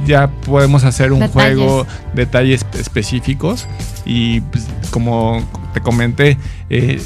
[0.05, 1.57] ya podemos hacer un Detalles.
[1.59, 3.67] juego, detalles específicos
[4.05, 6.37] y pues, como te comenté,
[6.71, 7.01] eh,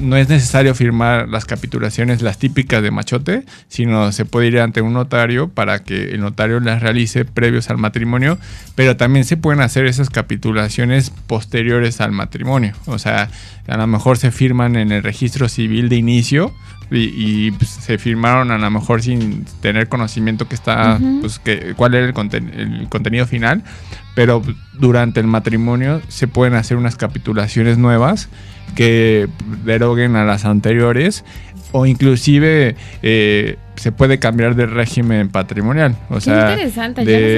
[0.00, 4.80] no es necesario firmar las capitulaciones, las típicas de machote, sino se puede ir ante
[4.82, 8.38] un notario para que el notario las realice previos al matrimonio,
[8.74, 12.74] pero también se pueden hacer esas capitulaciones posteriores al matrimonio.
[12.86, 13.28] O sea,
[13.68, 16.52] a lo mejor se firman en el registro civil de inicio
[16.90, 17.12] y,
[17.46, 21.20] y, pues, se firmaron a lo mejor sin tener conocimiento que está, Ujú.
[21.20, 23.62] pues que cuál era el, conten- el contenido final,
[24.16, 24.42] pero
[24.74, 28.28] durante el matrimonio se pueden hacer unas capitulaciones nuevas
[28.74, 29.28] que
[29.64, 31.24] deroguen a las anteriores
[31.72, 35.96] o inclusive eh, se puede cambiar de régimen patrimonial.
[36.10, 36.70] O Qué sea, de, no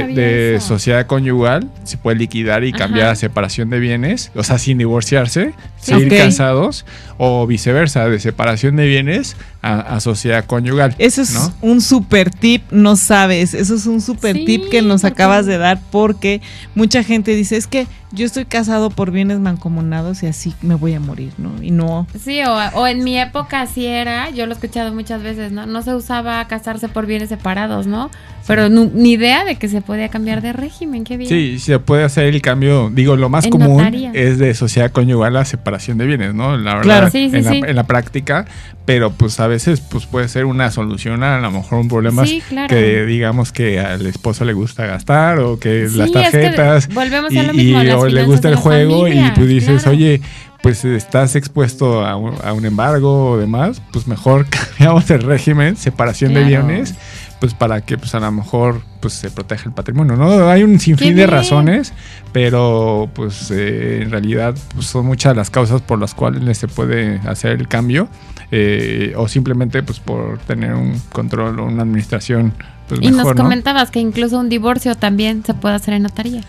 [0.08, 0.68] sabía de eso.
[0.68, 2.78] sociedad conyugal se puede liquidar y Ajá.
[2.78, 5.92] cambiar a separación de bienes, o sea, sin divorciarse, Sí.
[5.92, 6.18] seguir Ok.
[6.18, 6.86] casados,
[7.24, 10.96] o viceversa, de separación de bienes a, a sociedad conyugal.
[10.98, 11.54] Eso es ¿no?
[11.60, 15.56] un super tip, no sabes, eso es un super Sí, tip que nos acabas de
[15.56, 16.40] dar porque
[16.74, 20.94] mucha gente dice, es que yo estoy casado por bienes mancomunados y así me voy
[20.94, 21.62] a morir, ¿no?
[21.62, 25.22] Y no, Sí, o, o en mi época así era, yo lo he escuchado muchas
[25.22, 25.64] veces, ¿no?
[25.64, 28.10] No se usaba casarse por bienes separados, ¿no?
[28.46, 31.28] Pero ni idea de que se podía cambiar de régimen, qué bien.
[31.28, 32.90] Sí, se puede hacer el cambio.
[32.92, 34.10] Digo, lo más En común notaría.
[34.14, 36.56] es de sociedad conyugal a separación de bienes, ¿no?
[36.56, 37.10] La verdad, Claro.
[37.10, 37.60] Sí, sí, en, la, sí.
[37.66, 38.46] en la práctica,
[38.84, 42.24] pero pues a veces pues puede ser una solución a, a lo mejor un problema
[42.48, 42.68] claro.
[42.68, 47.32] que digamos que al esposo le gusta gastar o que las es que tarjetas volvemos
[47.32, 49.48] y, a lo mismo, y- o le gusta de el la juego familia, y pues
[49.48, 49.96] dices, claro.
[49.96, 50.20] oye,
[50.62, 55.76] pues estás expuesto a un, a un embargo o demás, pues mejor cambiamos el régimen,
[55.76, 56.66] separación de Claro.
[56.66, 56.94] bienes,
[57.42, 60.48] pues para que pues a lo mejor pues se proteja el patrimonio, ¿no?
[60.48, 61.92] Hay un sinfín de razones,
[62.30, 67.20] pero pues eh, en realidad pues, son muchas las causas por las cuales se puede
[67.26, 68.06] hacer el cambio
[68.52, 72.52] eh, o simplemente pues por tener un control o una administración
[72.86, 73.42] pues y nos mejor, ¿no?
[73.42, 76.42] comentabas que incluso un divorcio también se puede hacer en notaría.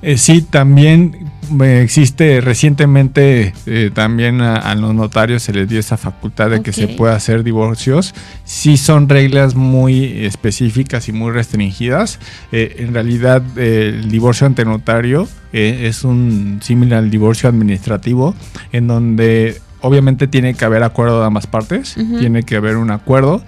[0.00, 1.28] Eh, sí, también
[1.60, 6.62] eh, existe recientemente eh, también a, a los notarios se les dio esa facultad de
[6.62, 8.14] que se pueda hacer divorcios.
[8.44, 12.20] Sí son reglas muy específicas y muy restringidas.
[12.52, 18.34] Eh, en realidad eh, el divorcio ante notario eh, es un similar al divorcio administrativo
[18.72, 23.42] en donde obviamente tiene que haber acuerdo de ambas partes, tiene que haber un acuerdo,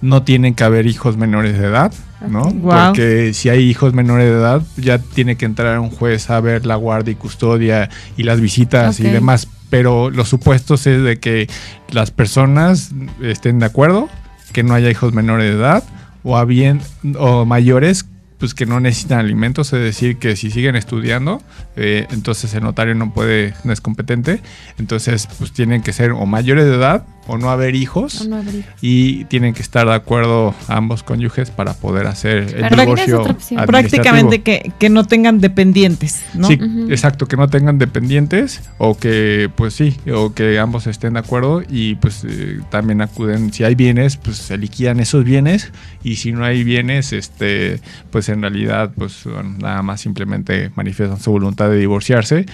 [0.00, 1.92] no tienen que haber hijos menores de edad,
[2.28, 2.42] ¿no?
[2.62, 6.66] Porque si hay hijos menores de edad, ya tiene que entrar un juez a ver
[6.66, 9.48] la guardia y custodia y las visitas y demás.
[9.70, 11.48] Pero los supuestos es de que
[11.90, 14.08] las personas estén de acuerdo,
[14.52, 15.82] que no haya hijos menores de edad
[16.22, 16.80] o, a bien,
[17.18, 18.06] o mayores
[18.38, 21.40] pues que no necesitan alimentos, es decir, que si siguen estudiando,
[21.74, 24.42] eh, entonces el notario no puede, no es competente,
[24.78, 28.36] entonces pues tienen que ser o mayores de edad o no haber hijos ¿O no
[28.36, 28.64] habría?
[28.80, 33.20] y tienen que estar de acuerdo ambos cónyuges para poder hacer el Pero divorcio.
[33.22, 36.48] otra prácticamente que, que no tengan dependientes, ¿no?
[36.48, 36.58] Sí,
[36.88, 41.62] exacto, que no tengan dependientes o que, pues sí, o que ambos estén de acuerdo
[41.68, 45.72] y pues eh, también acuden, si hay bienes, pues se liquidan esos bienes
[46.02, 49.24] y si no hay bienes, este, pues en realidad, pues
[49.58, 52.46] nada más simplemente manifiestan su voluntad de divorciarse.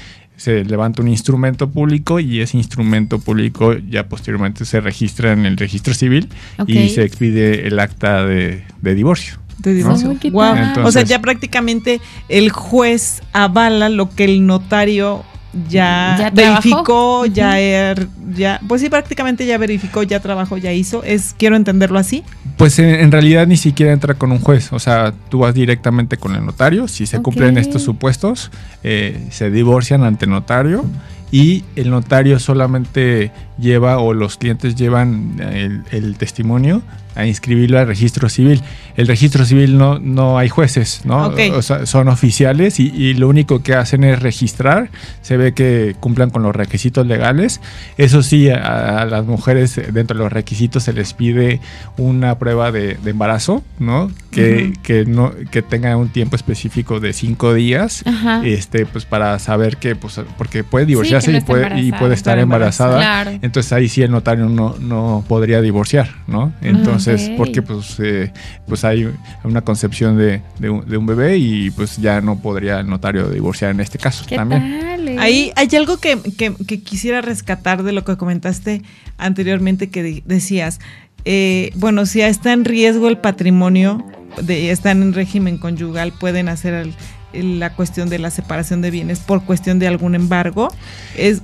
[0.42, 5.56] Se levanta un instrumento público y ese instrumento público ya posteriormente se registra en el
[5.56, 6.28] registro civil
[6.66, 9.34] y se expide el acta de, de divorcio.
[9.58, 10.08] de divorcio.
[10.10, 15.22] Entonces- o sea, ya prácticamente el juez avala lo que el notario
[15.68, 21.02] ya, Ya verificó, ya, er- ya, pues sí, prácticamente ya verificó, ya trabajó, ya hizo.
[21.04, 22.22] Es, quiero entenderlo así.
[22.56, 26.16] Pues en, en realidad ni siquiera entra con un juez, o sea, tú vas directamente
[26.16, 28.50] con el notario, si se cumplen estos supuestos,
[28.82, 30.84] eh, se divorcian ante notario
[31.30, 36.82] y el notario solamente lleva o los clientes llevan el, el testimonio
[37.14, 38.62] a inscribirlo al registro civil.
[38.96, 41.32] El registro civil no, no hay jueces, ¿no?
[41.54, 44.90] O sea, son oficiales y, y lo único que hacen es registrar,
[45.22, 47.60] se ve que cumplan con los requisitos legales.
[47.98, 51.60] Eso sí, a, a las mujeres dentro de los requisitos se les pide
[51.96, 54.10] una prueba de, de embarazo, ¿no?
[54.32, 58.02] Que, que, no, que tenga un tiempo específico de cinco días.
[58.06, 58.44] Ajá.
[58.44, 62.38] Este, pues para saber que, pues, porque puede divorciarse no y, puede, y puede estar
[62.38, 62.92] embarazada.
[62.94, 63.22] embarazada.
[63.24, 63.38] Claro.
[63.42, 66.52] Entonces ahí sí el notario no, no podría divorciar, ¿no?
[66.62, 67.36] Entonces, Ok.
[67.36, 68.32] porque pues, eh,
[68.66, 69.08] pues hay
[69.44, 73.28] una concepción de, de un, de un bebé y pues ya no podría el notario
[73.28, 74.80] divorciar en este caso ¿Qué también.
[74.80, 75.08] tal?
[75.08, 75.16] eh?
[75.18, 78.82] Ahí hay algo que, que- que quisiera rescatar de lo que comentaste
[79.18, 80.80] anteriormente que de- decías.
[81.24, 84.04] eh, bueno, si está en riesgo el patrimonio,
[84.40, 86.88] de, están en régimen conyugal, pueden hacer
[87.32, 90.68] la cuestión de la separación de bienes por cuestión de algún embargo.
[91.16, 91.42] Es,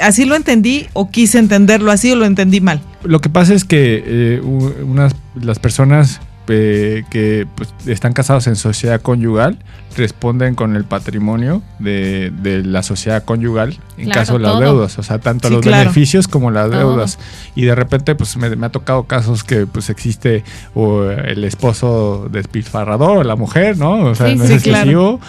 [0.00, 2.80] ¿Así lo entendí o quise entenderlo así o lo entendí mal?
[3.02, 8.56] Lo que pasa es que eh, unas, las personas eh, que pues, están casados en
[8.56, 9.58] sociedad conyugal
[9.96, 14.60] responden con el patrimonio de, de la sociedad conyugal en Claro, caso de las todo.
[14.60, 15.78] deudas, o sea, tanto Sí, los claro.
[15.84, 16.78] beneficios como las Todo.
[16.78, 17.18] deudas.
[17.54, 20.44] Y de repente, pues me, me ha tocado casos que pues existe
[20.74, 23.92] o el esposo despilfarrador o la mujer, ¿no?
[24.06, 24.78] O sea, Sí, no sí, es claro.
[24.80, 25.20] excesivo.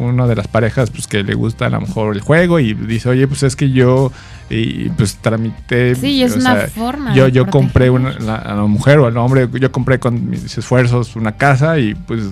[0.00, 3.10] Una de las parejas, pues que le gusta a lo mejor el juego y dice,
[3.10, 4.10] oye, pues es que yo,
[4.48, 5.94] y pues tramité.
[5.94, 7.14] Sí, es una sea, forma.
[7.14, 10.56] yo, yo compré una, la- a la mujer o al hombre, yo compré con mis
[10.56, 12.22] esfuerzos una casa y pues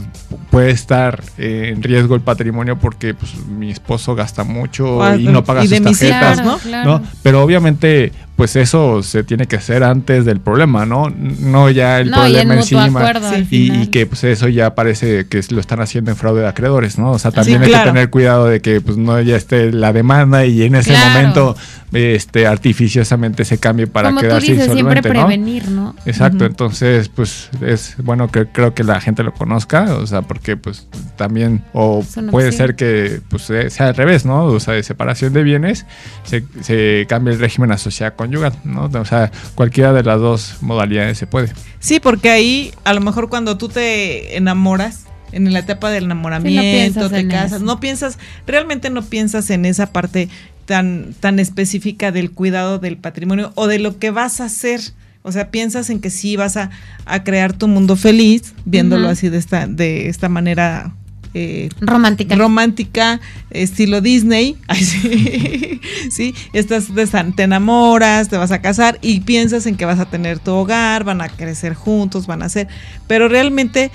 [0.50, 5.42] puede estar eh, en riesgo el patrimonio porque pues mi esposo gasta mucho y no
[5.42, 6.58] paga y sus tarjetas, Claro, ¿no?
[6.58, 6.90] claro.
[7.00, 7.02] ¿no?
[7.22, 8.12] Pero obviamente
[8.42, 11.08] pues eso se tiene que hacer antes del problema, ¿no?
[11.16, 13.08] No ya el No, y problema mutuo encima.
[13.08, 16.48] al Y, y que pues eso ya parece que lo están haciendo en fraude de
[16.48, 17.12] acreedores, ¿no?
[17.12, 17.84] O sea, también hay claro.
[17.84, 21.10] que tener cuidado de que pues no ya esté la demanda y en ese Claro.
[21.10, 21.56] momento
[21.92, 25.94] este artificiosamente se cambie para Como tú quedarse dices, siempre prevenir, ¿no?
[26.04, 30.56] Exacto, entonces pues es bueno que creo que la gente lo conozca, o sea, porque
[30.56, 32.52] pues también o puede opción.
[32.52, 34.46] ser que pues sea al revés, ¿no?
[34.46, 35.86] O sea, de separación de bienes
[36.24, 39.00] se, se cambia el régimen a sociedad conyugal, ¿no?
[39.00, 41.52] O sea, cualquiera de las dos modalidades se puede.
[41.80, 47.08] Sí, porque ahí a lo mejor cuando tú te enamoras, en la etapa del enamoramiento,
[47.08, 47.64] te en casas, eso.
[47.64, 50.28] no piensas, realmente no piensas en esa parte
[50.66, 54.80] tan, tan específica del cuidado del patrimonio o de lo que vas a hacer.
[55.22, 56.70] O sea, piensas en que sí vas a,
[57.06, 60.94] a crear tu mundo feliz, viéndolo así de esta, de esta manera
[61.34, 62.36] eh, Romántica.
[62.36, 63.20] romántica,
[63.50, 64.56] estilo Disney.
[64.68, 65.80] Ay, sí.
[66.10, 69.98] sí, estás de san- te enamoras, te vas a casar y piensas en que vas
[70.00, 72.68] a tener tu hogar, van a crecer juntos, van a ser,
[73.06, 73.90] pero realmente,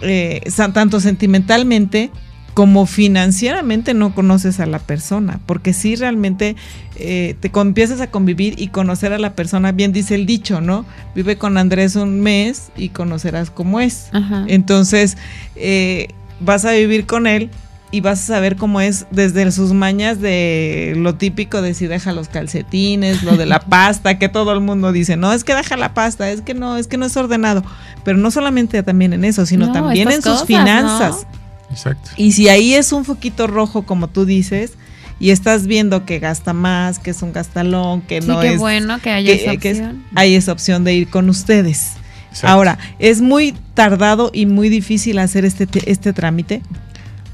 [0.00, 0.40] eh,
[0.74, 2.10] tanto sentimentalmente
[2.54, 6.54] como financieramente no conoces a la persona, porque sí realmente
[6.96, 10.84] eh, te empiezas a convivir y conocer a la persona, bien dice el dicho, ¿no?
[11.14, 14.08] Vive con Andrés un mes y conocerás cómo es.
[14.12, 14.44] Ajá.
[14.48, 15.16] Entonces,
[15.56, 16.08] eh,
[16.44, 17.50] vas a vivir con él
[17.90, 22.12] y vas a saber cómo es desde sus mañas de lo típico de si deja
[22.12, 25.76] los calcetines, lo de la pasta, que todo el mundo dice, no, es que deja
[25.76, 27.62] la pasta, es que no, es que no es ordenado.
[28.04, 31.26] Pero no solamente también en eso, sino No, también en sus finanzas.
[31.70, 32.10] Exacto.
[32.16, 34.72] Y si ahí es un foquito rojo, como tú dices,
[35.20, 38.58] y estás viendo que gasta más, que es un gastalón, que Sí, no qué es...
[38.58, 40.04] bueno que haya que- esa que es- opción.
[40.14, 41.92] hay esa opción de ir con ustedes.
[42.32, 42.48] Exacto.
[42.48, 46.62] Ahora, ¿es muy tardado y muy difícil hacer este, te- este trámite?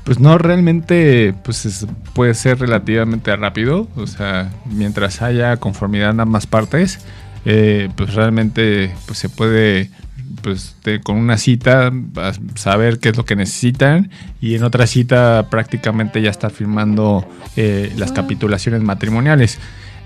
[0.04, 6.20] Pues no, realmente pues es- puede ser relativamente rápido, o sea, mientras haya conformidad en
[6.20, 7.00] ambas partes,
[7.44, 9.90] eh, pues realmente pues se puede
[10.42, 11.92] pues con una cita
[12.54, 17.26] saber qué es lo que necesitan y en otra cita prácticamente ya estar firmando
[17.56, 19.58] eh, las capitulaciones matrimoniales.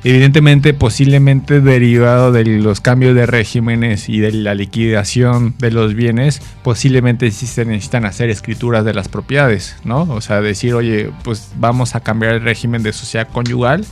[0.05, 6.42] Evidentemente, posiblemente derivado de los cambios de regímenes y de la liquidación de los bienes,
[6.64, 10.03] posiblemente sí se necesitan hacer escrituras de las propiedades, ¿no?
[10.03, 13.84] O sea, decir, oye, pues vamos a cambiar el régimen de sociedad conyugal,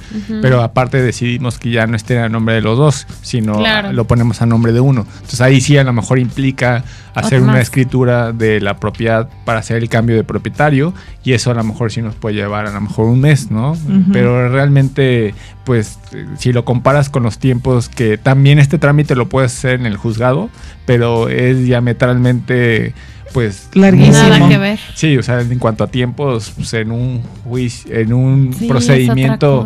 [0.42, 3.92] pero aparte decidimos que ya no esté a nombre de los dos, sino Claro.
[3.92, 5.06] lo ponemos a nombre de uno.
[5.14, 6.82] Entonces ahí sí a lo mejor implica
[7.14, 7.62] hacer una más.
[7.62, 10.92] escritura de la propiedad para hacer el cambio de propietario
[11.23, 13.77] y eso a lo mejor sí nos puede llevar a lo mejor un mes, ¿no?
[14.12, 15.99] Pero realmente, pues
[16.39, 19.97] si lo comparas con los tiempos que también este trámite lo puedes hacer en el
[19.97, 20.49] juzgado,
[20.87, 22.95] pero es diametralmente
[23.33, 24.16] pues Larguísimo.
[24.28, 24.78] Nada que ver.
[24.95, 29.64] Sí, o sea, en cuanto a tiempos, pues, en un juicio, en un Sí, procedimiento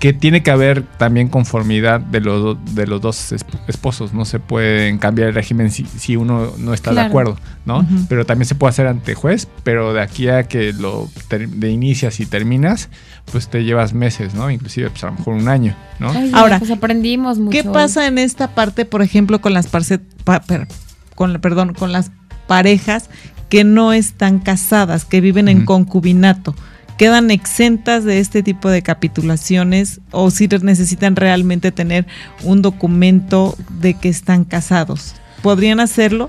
[0.00, 4.12] que tiene que haber también conformidad de los, do- de los dos esp- esposos.
[4.14, 7.86] No se pueden cambiar el régimen si, si uno no está de acuerdo, ¿no?
[8.08, 12.20] Pero también se puede hacer ante juez, pero de aquí a que lo de inicias
[12.20, 12.88] y terminas,
[13.30, 14.50] pues te llevas meses, ¿no?
[14.50, 16.10] Inclusive, pues a lo mejor un año, ¿no?
[16.10, 17.50] Ay, Ahora, pues aprendimos mucho.
[17.50, 20.66] ¿Qué pasa en esta parte, por ejemplo, con las parce- pa- per-
[21.14, 22.10] con, perdón, con las
[22.52, 23.08] parejas
[23.48, 26.54] que no están casadas, que viven en concubinato?
[26.98, 32.06] ¿Quedan exentas de este tipo de capitulaciones o si necesitan realmente tener
[32.44, 35.14] un documento de que están casados?
[35.40, 36.28] ¿Podrían hacerlo?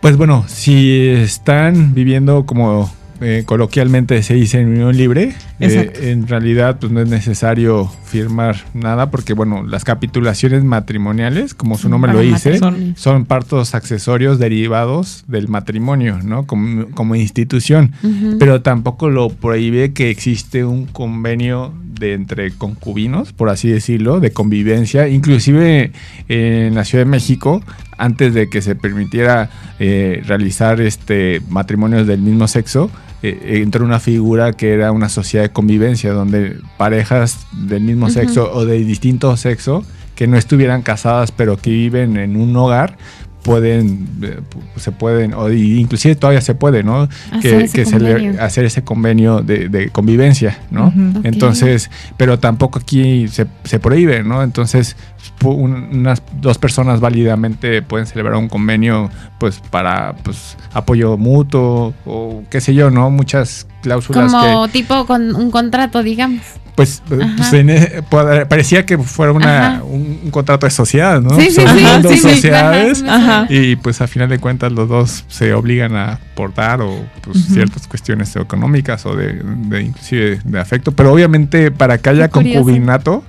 [0.00, 2.88] Pues bueno, si están viviendo como
[3.20, 8.56] eh, coloquialmente se dice en unión libre, eh, en realidad pues no es necesario firmar
[8.74, 12.58] nada porque bueno, las capitulaciones matrimoniales, como su nombre Para lo dice,
[12.96, 16.46] son partos accesorios derivados del matrimonio, ¿no?
[16.46, 17.92] Como, como institución.
[18.38, 24.32] Pero tampoco lo prohíbe que existe un convenio de entre concubinos, por así decirlo, de
[24.32, 25.06] convivencia.
[25.08, 25.92] Inclusive
[26.28, 27.62] eh, en la Ciudad de México,
[27.98, 32.90] antes de que se permitiera eh, realizar este matrimonios del mismo sexo,
[33.22, 38.50] eh, entró una figura que era una sociedad de convivencia, donde parejas del mismo sexo
[38.52, 42.98] o de distinto sexo que no estuvieran casadas pero que viven en un hogar
[43.42, 44.38] pueden eh,
[44.76, 49.40] se pueden o inclusive todavía se puede no Hacer que, se le- hacer ese convenio
[49.42, 50.92] de, de convivencia no
[51.24, 54.96] entonces pero tampoco aquí se, se prohíbe no entonces
[55.44, 62.42] un- unas dos personas válidamente pueden celebrar un convenio pues para pues apoyo mutuo o
[62.50, 66.42] qué sé yo no muchas cláusulas que Como tipo con un contrato, digamos.
[66.74, 71.20] pues, eh, pues, en e- pa- parecía que fuera una, un, un contrato de sociedad,
[71.20, 71.30] ¿no?
[71.38, 73.46] Sí, sí, Son sí, dos sí, sí, sociedades ajá, Ajá.
[73.52, 77.86] y pues a final de cuentas los dos se obligan a aportar o pues ciertas
[77.86, 83.22] cuestiones económicas o de, de inclusive de afecto, pero obviamente para que haya concubinato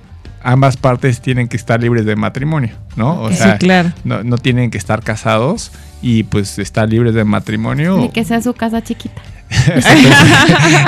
[0.43, 3.22] ambas partes tienen que estar libres de matrimonio, ¿no?
[3.22, 3.91] O Sí, sea, claro.
[4.04, 5.72] no, no tienen que estar casados
[6.02, 7.97] y pues estar libres de matrimonio.
[7.97, 9.22] Ni que sea su casa chiquita.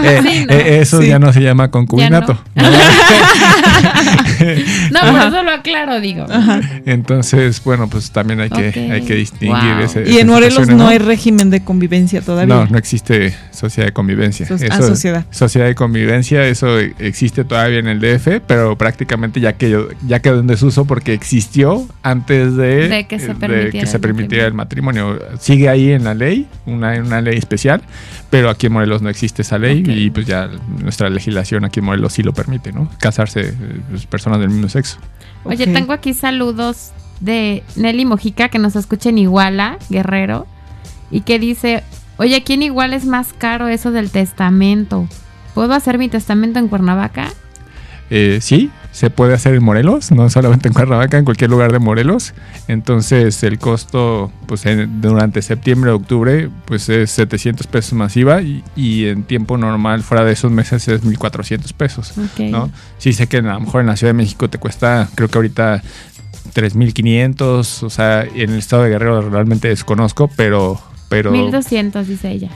[0.03, 0.53] Eh, Sí, ¿no?
[0.53, 1.07] eh, eso Sí.
[1.07, 2.39] ya no se llama concubinato.
[2.55, 2.63] ¿no?
[4.91, 6.25] No, por eso lo aclaro, digo.
[6.85, 9.83] Entonces, bueno, pues también hay que, hay que distinguir Wow.
[9.85, 12.53] ese- Y en Morelos no hay régimen de convivencia todavía.
[12.53, 14.45] No, no existe sociedad de convivencia.
[14.45, 15.25] So- ah, sociedad.
[15.31, 20.39] Sociedad de convivencia, eso existe todavía en el DF, pero prácticamente ya quedó, ya quedó
[20.39, 24.53] en desuso porque existió antes de, De que se eh, permitiera se el permitiera el
[24.53, 25.19] matrimonio.
[25.39, 27.81] Sigue ahí en la ley, una, una ley especial,
[28.33, 31.85] pero aquí en Morelos no existe esa ley y pues ya nuestra legislación aquí en
[31.85, 32.89] Morelos sí lo permite, ¿no?
[32.97, 33.53] Casarse eh,
[33.91, 34.97] pues, personas del mismo sexo.
[35.43, 40.47] Oye, tengo aquí saludos de Nelly Mojica que nos escucha en Iguala, Guerrero,
[41.11, 41.83] y que dice,
[42.17, 45.07] oye, aquí en Iguala es más caro eso del testamento.
[45.53, 47.31] ¿Puedo hacer mi testamento en Cuernavaca?
[48.15, 51.79] Eh, sí, se puede hacer en Morelos, no solamente en Cuernavaca, en cualquier lugar de
[51.79, 52.35] Morelos.
[52.67, 59.07] Entonces el costo, pues en- durante septiembre, octubre, pues es 700 pesos masiva y, y
[59.07, 62.11] en tiempo normal, fuera de esos meses, es 1400 pesos.
[62.11, 62.39] Ok.
[62.51, 62.69] ¿no?
[62.99, 65.37] Sí sé que a lo mejor en la Ciudad de México te cuesta, creo que
[65.39, 65.81] ahorita
[66.53, 70.79] 3500, o sea, en el estado de Guerrero realmente desconozco, pero...
[71.09, 72.49] pero 1200, dice ella.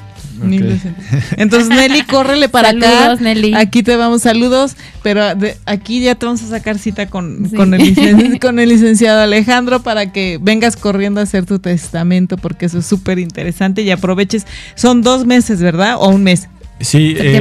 [1.38, 2.92] Entonces, Nelly, córrele para acá.
[2.92, 3.54] Saludos, Nelly.
[3.56, 7.56] Aquí te vamos saludos, pero de- aquí ya te vamos a sacar cita con, Sí.
[7.56, 12.38] con, el, licen- con el licenciado Alejandro para que vengas corriendo a hacer tu testamento,
[12.38, 14.46] porque eso es súper interesante y aproveches.
[14.76, 15.96] Son dos meses, ¿verdad?
[16.00, 16.48] O un mes.
[16.80, 17.38] Sí, eh,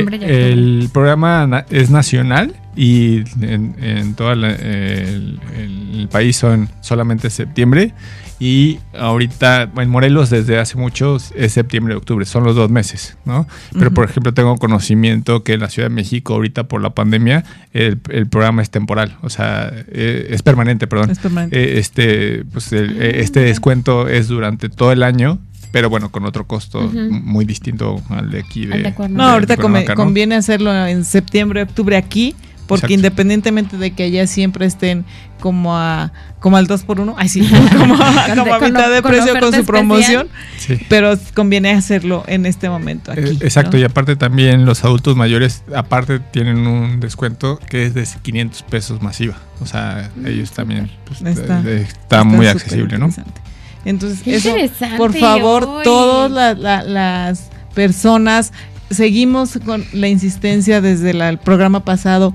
[0.52, 7.92] el programa na- es nacional y en, en todo el, el país son solamente septiembre
[8.38, 13.16] y ahorita en Morelos desde hace mucho es septiembre y octubre, son los dos meses,
[13.24, 13.46] ¿no?
[13.78, 17.44] Pero por ejemplo tengo conocimiento que en la Ciudad de México ahorita por la pandemia
[17.72, 21.10] el, el programa es temporal, o sea, eh, es permanente, perdón.
[21.10, 21.56] Es permanente.
[21.76, 25.38] Eh, este, pues el- eh, este descuento es durante todo el año.
[25.72, 26.80] Pero bueno, con otro costo
[27.10, 28.64] muy distinto al de aquí.
[28.64, 29.08] Al De, de.
[29.10, 29.56] No, de ahorita
[29.94, 32.34] conviene hacerlo en septiembre, octubre aquí,
[32.66, 32.94] porque Exacto.
[32.94, 35.04] independientemente de que allá siempre estén
[35.40, 37.40] como a como al 2 por 1 ay sí,
[37.78, 40.78] como, a- Con- como a con- mitad de con precio con su promoción, Sí.
[40.88, 43.20] pero conviene hacerlo en este momento aquí.
[43.22, 43.78] Eh, Exacto, ¿no?
[43.80, 49.02] y aparte también los adultos mayores, aparte tienen un descuento que es de 500 pesos
[49.02, 49.36] masiva.
[49.60, 53.06] O sea, ellos también pues, Está- eh, está, muy accesible, ¿no?
[53.06, 53.40] interesante.
[53.84, 58.52] Entonces, Qué eso, interesante, por favor, todas la- la- las personas,
[58.90, 62.34] seguimos con la insistencia desde la- el programa pasado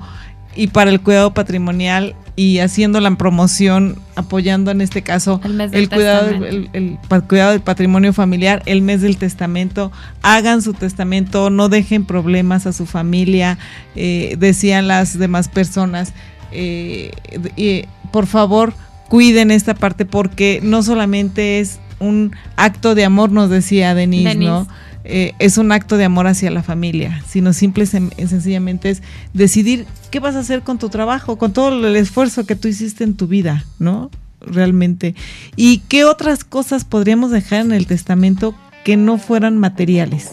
[0.54, 6.28] y para el cuidado patrimonial y haciendo la promoción, apoyando en este caso El cuidado,
[6.30, 6.98] el-
[7.28, 9.92] cuidado del patrimonio familiar, el mes del testamento,
[10.22, 13.58] hagan su testamento, no dejen problemas a su familia,
[13.96, 16.12] eh, decían las demás personas,
[16.52, 17.10] eh,
[17.56, 18.74] y, por favor
[19.08, 24.50] cuiden esta parte porque no solamente es un acto de amor, nos decía Denise, Denise.
[24.50, 24.68] ¿no?
[25.04, 29.02] Eh, es un acto de amor hacia la familia, sino simple y y sencillamente es
[29.32, 33.04] decidir qué vas a hacer con tu trabajo, con todo el esfuerzo que tú hiciste
[33.04, 34.10] en tu vida, ¿no?
[34.40, 35.14] Realmente.
[35.56, 40.32] ¿Y qué otras cosas podríamos dejar en el testamento que no fueran materiales?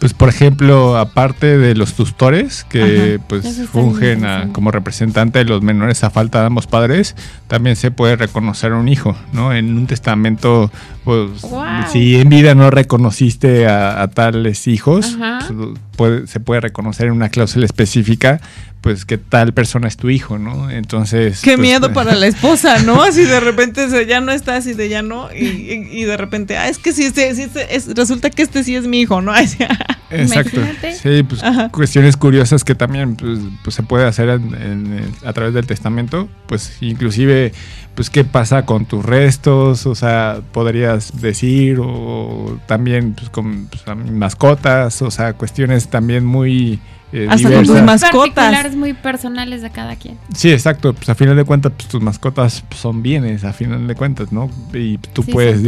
[0.00, 3.24] Pues por ejemplo, aparte de los tutores que Ajá.
[3.28, 7.16] pues fungen a- como representante de los menores a falta de ambos padres,
[7.48, 9.52] también se puede reconocer a un hijo, ¿no?
[9.52, 10.70] En un testamento,
[11.04, 11.64] pues Wow.
[11.90, 15.18] si en vida no reconociste a, a tales hijos,
[15.48, 18.40] pues, puede- se puede reconocer en una cláusula específica,
[18.80, 20.70] pues que tal persona es tu hijo, ¿no?
[20.70, 21.40] Entonces...
[21.42, 23.02] Qué pues, miedo para la esposa, ¿no?
[23.08, 26.56] Así de repente ya no está, así de ya no, y, y- y de repente,
[26.56, 29.20] ah, es que sí, este, sí, este es- resulta que este sí es mi hijo,
[29.20, 29.32] ¿no?
[30.10, 30.60] Exacto.
[30.60, 30.94] Imagínate.
[30.94, 31.68] Sí, pues Ajá.
[31.70, 36.28] cuestiones curiosas que también pues, pues, se puede hacer en- en- a través del testamento,
[36.46, 37.52] pues inclusive
[37.94, 43.82] pues qué pasa con tus restos, o sea, podrías decir o también pues, con pues,
[44.12, 46.78] mascotas, o sea, cuestiones también muy
[47.12, 48.34] eh, Hasta con tus mascotas.
[48.34, 50.18] Particulares muy personales de cada quien.
[50.34, 50.92] Sí, exacto.
[50.94, 54.32] Pues a final de cuentas, pues tus mascotas pues, son bienes, a final de cuentas,
[54.32, 54.50] ¿no?
[54.74, 55.62] Y tú Sí, puedes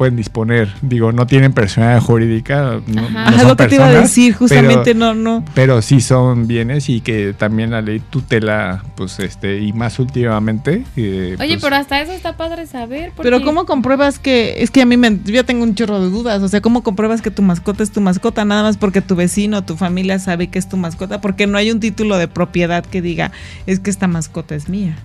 [0.00, 3.32] pueden disponer, digo, no tienen personalidad jurídica, no, Ajá.
[3.32, 5.44] no lo que te iba a personas, decir, justamente pero- no, no.
[5.54, 10.84] pero sí son bienes y que también la ley tutela, pues, este, y más últimamente.
[10.96, 13.12] eh, Oye, pues, pero hasta eso está padre saber.
[13.20, 16.08] Pero ¿cómo compruebas que, es que a mí me, yo ya tengo un chorro de
[16.08, 19.16] dudas, o sea, ¿cómo compruebas que tu mascota es tu mascota nada más porque tu
[19.16, 21.20] vecino, tu familia sabe que es tu mascota?
[21.20, 23.32] Porque no hay un título de propiedad que diga,
[23.66, 24.96] es que esta mascota es mía.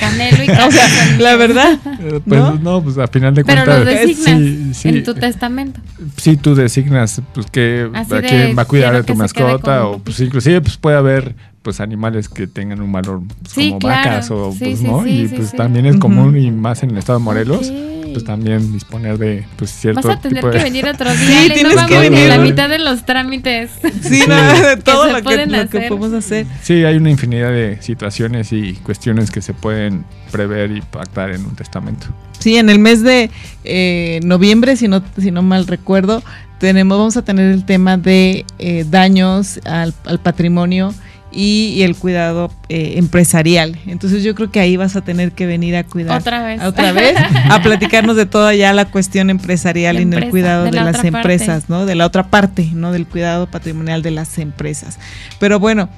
[0.00, 1.78] Canelo y O Canelo sea, son la verdad.
[2.00, 2.54] eh, pues ¿no?
[2.56, 2.82] ¿no?
[2.82, 3.84] pues a final de Pero cuentas.
[3.84, 5.80] los eh, designas sí, sí, en tu testamento.
[6.16, 9.86] sí, tú designas pues que Así a quién va a cuidar de tu que mascota
[9.86, 13.80] o pues inclusive pues puede haber pues animales que tengan un valor pues, Sí, como
[13.80, 14.08] claro.
[14.10, 15.56] vacas o Sí, pues sí, no sí, y pues sí.
[15.56, 18.12] también es común y más en el estado de Morelos Ok.
[18.14, 21.42] pues también disponer de pues cierto Vas a tener tipo de que venir otro día.
[21.44, 22.52] Sí, tienes no que vamos ni a la venir.
[22.52, 23.70] mitad de los trámites.
[24.02, 24.34] Sí, no,
[24.68, 26.46] de todo lo que, pueden lo que podemos hacer.
[26.62, 31.44] Sí, hay una infinidad de situaciones y cuestiones que se pueden prever y pactar en
[31.44, 32.06] un testamento.
[32.38, 33.30] Sí, en el mes de
[33.64, 36.22] eh, noviembre, si no, si no mal recuerdo,
[36.58, 40.94] tenemos, vamos a tener el tema de eh, daños al, al patrimonio
[41.32, 43.78] y, y el cuidado eh, empresarial.
[43.86, 46.20] Entonces yo creo que ahí vas a tener que venir a cuidar.
[46.20, 46.62] Otra vez.
[46.62, 47.16] Otra vez,
[47.50, 50.70] a platicarnos de toda ya la cuestión empresarial La y en el empresa, cuidado de
[50.70, 51.08] de, la las parte.
[51.08, 51.86] empresas, ¿no?
[51.86, 52.92] De la otra parte, ¿no?
[52.92, 54.98] Del cuidado patrimonial de las empresas.
[55.38, 55.88] Pero bueno,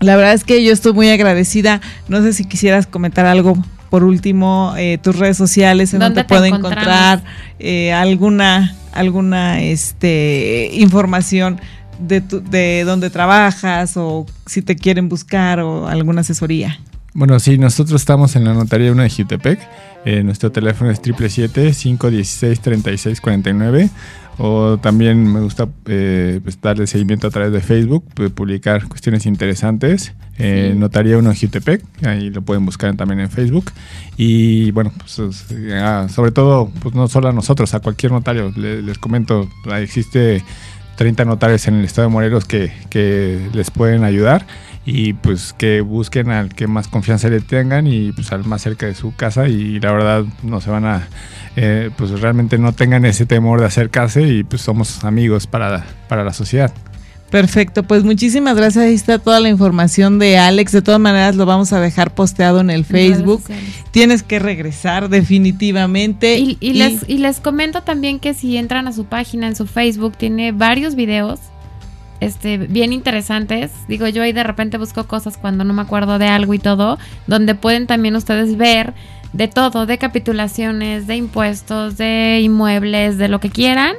[0.00, 1.80] la verdad es que yo estoy muy agradecida.
[2.08, 3.56] No sé si quisieras comentar algo
[3.88, 7.22] por último, eh, tus redes sociales, en ¿Dónde donde te puedo encontrar
[7.58, 11.60] eh, alguna, alguna este, información
[12.02, 16.78] de, tu- de dónde trabajas o si te quieren buscar o alguna asesoría.
[17.14, 19.60] Bueno, sí, nosotros estamos en la notaría 1 de Jutepec.
[20.04, 23.90] Eh, nuestro teléfono es 777-516-3649.
[24.38, 29.26] O también me gusta eh, pues, darle seguimiento a través de Facebook, pu- publicar cuestiones
[29.26, 30.14] interesantes.
[30.38, 30.78] Eh, Sí.
[30.78, 33.70] Notaría 1 de Jutepec, ahí lo pueden buscar también en Facebook.
[34.16, 35.44] Y bueno, pues, es-
[35.74, 38.50] ah, sobre todo, pues no solo a nosotros, a cualquier notario.
[38.56, 40.42] Le- les comento, existe
[41.02, 44.46] 30 notarios en el estado de Morelos que, que les pueden ayudar
[44.84, 48.86] y pues que busquen al que más confianza le tengan y pues al más cerca
[48.86, 51.08] de su casa y la verdad no se van a
[51.56, 56.22] eh, pues realmente no tengan ese temor de acercarse y pues somos amigos para, para
[56.22, 56.72] la sociedad.
[57.32, 58.84] Perfecto, pues muchísimas gracias.
[58.84, 60.70] Ahí está toda la información de Alex.
[60.70, 63.42] De todas maneras, lo vamos a dejar posteado en el Facebook.
[63.90, 66.36] Tienes que regresar definitivamente.
[66.36, 69.64] Y, y les, y les comento también que si entran a su página en su
[69.66, 71.40] Facebook, tiene varios videos
[72.20, 73.72] este, bien interesantes.
[73.88, 76.98] Digo, yo ahí de repente busco cosas cuando no me acuerdo de algo y todo,
[77.26, 78.92] donde pueden también ustedes ver
[79.32, 83.94] de todo, de capitulaciones, de impuestos, de inmuebles, de lo que quieran.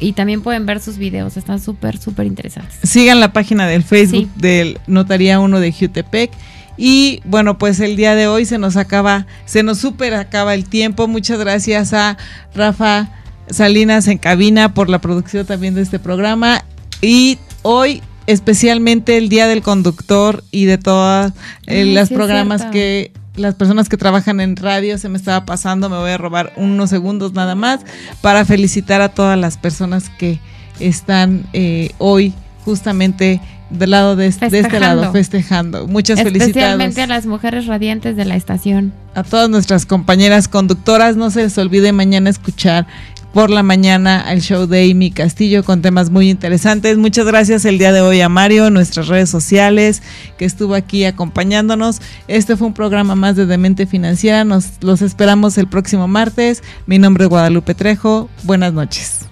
[0.00, 2.76] Y también pueden ver sus videos, están súper, súper interesantes.
[2.82, 4.40] Sigan la página del Facebook Sí.
[4.40, 6.30] del Notaría 1 de Jutepec.
[6.76, 10.64] Y bueno, pues el día de hoy se nos acaba, se nos super acaba el
[10.68, 11.06] tiempo.
[11.06, 12.18] Muchas gracias a
[12.54, 13.08] Rafa
[13.48, 16.64] Salinas en cabina por la producción también de este programa.
[17.00, 21.32] Y hoy especialmente el Día del Conductor y de todas
[21.66, 25.88] eh, sí es programas que las personas que trabajan en radio se me estaba pasando,
[25.88, 27.80] me voy a robar unos segundos nada más
[28.20, 30.38] para felicitar a todas las personas que
[30.80, 32.32] están eh, hoy
[32.64, 35.86] justamente del lado de, este- de este lado festejando.
[35.88, 38.92] Muchas Especialmente a felicidades las mujeres radiantes de la estación.
[39.14, 41.16] a todas nuestras compañeras conductoras.
[41.16, 42.86] No se les olvide mañana escuchar
[43.34, 46.96] por la mañana el show de Amy Castillo con temas muy interesantes.
[46.96, 50.02] Muchas gracias el día de hoy a Mario nuestras redes sociales
[50.38, 52.00] que estuvo aquí acompañándonos.
[52.28, 54.44] Este fue un programa más de Demente Financiera.
[54.44, 56.62] Nos los esperamos el próximo martes.
[56.86, 58.30] Mi nombre es Guadalupe Trejo.
[58.44, 59.26] Buenas noches.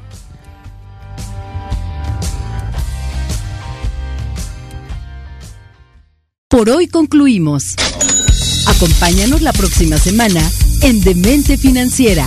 [6.49, 7.77] Por hoy concluimos.
[8.67, 10.41] Acompáñanos la próxima semana
[10.83, 12.27] en Demente Financiera.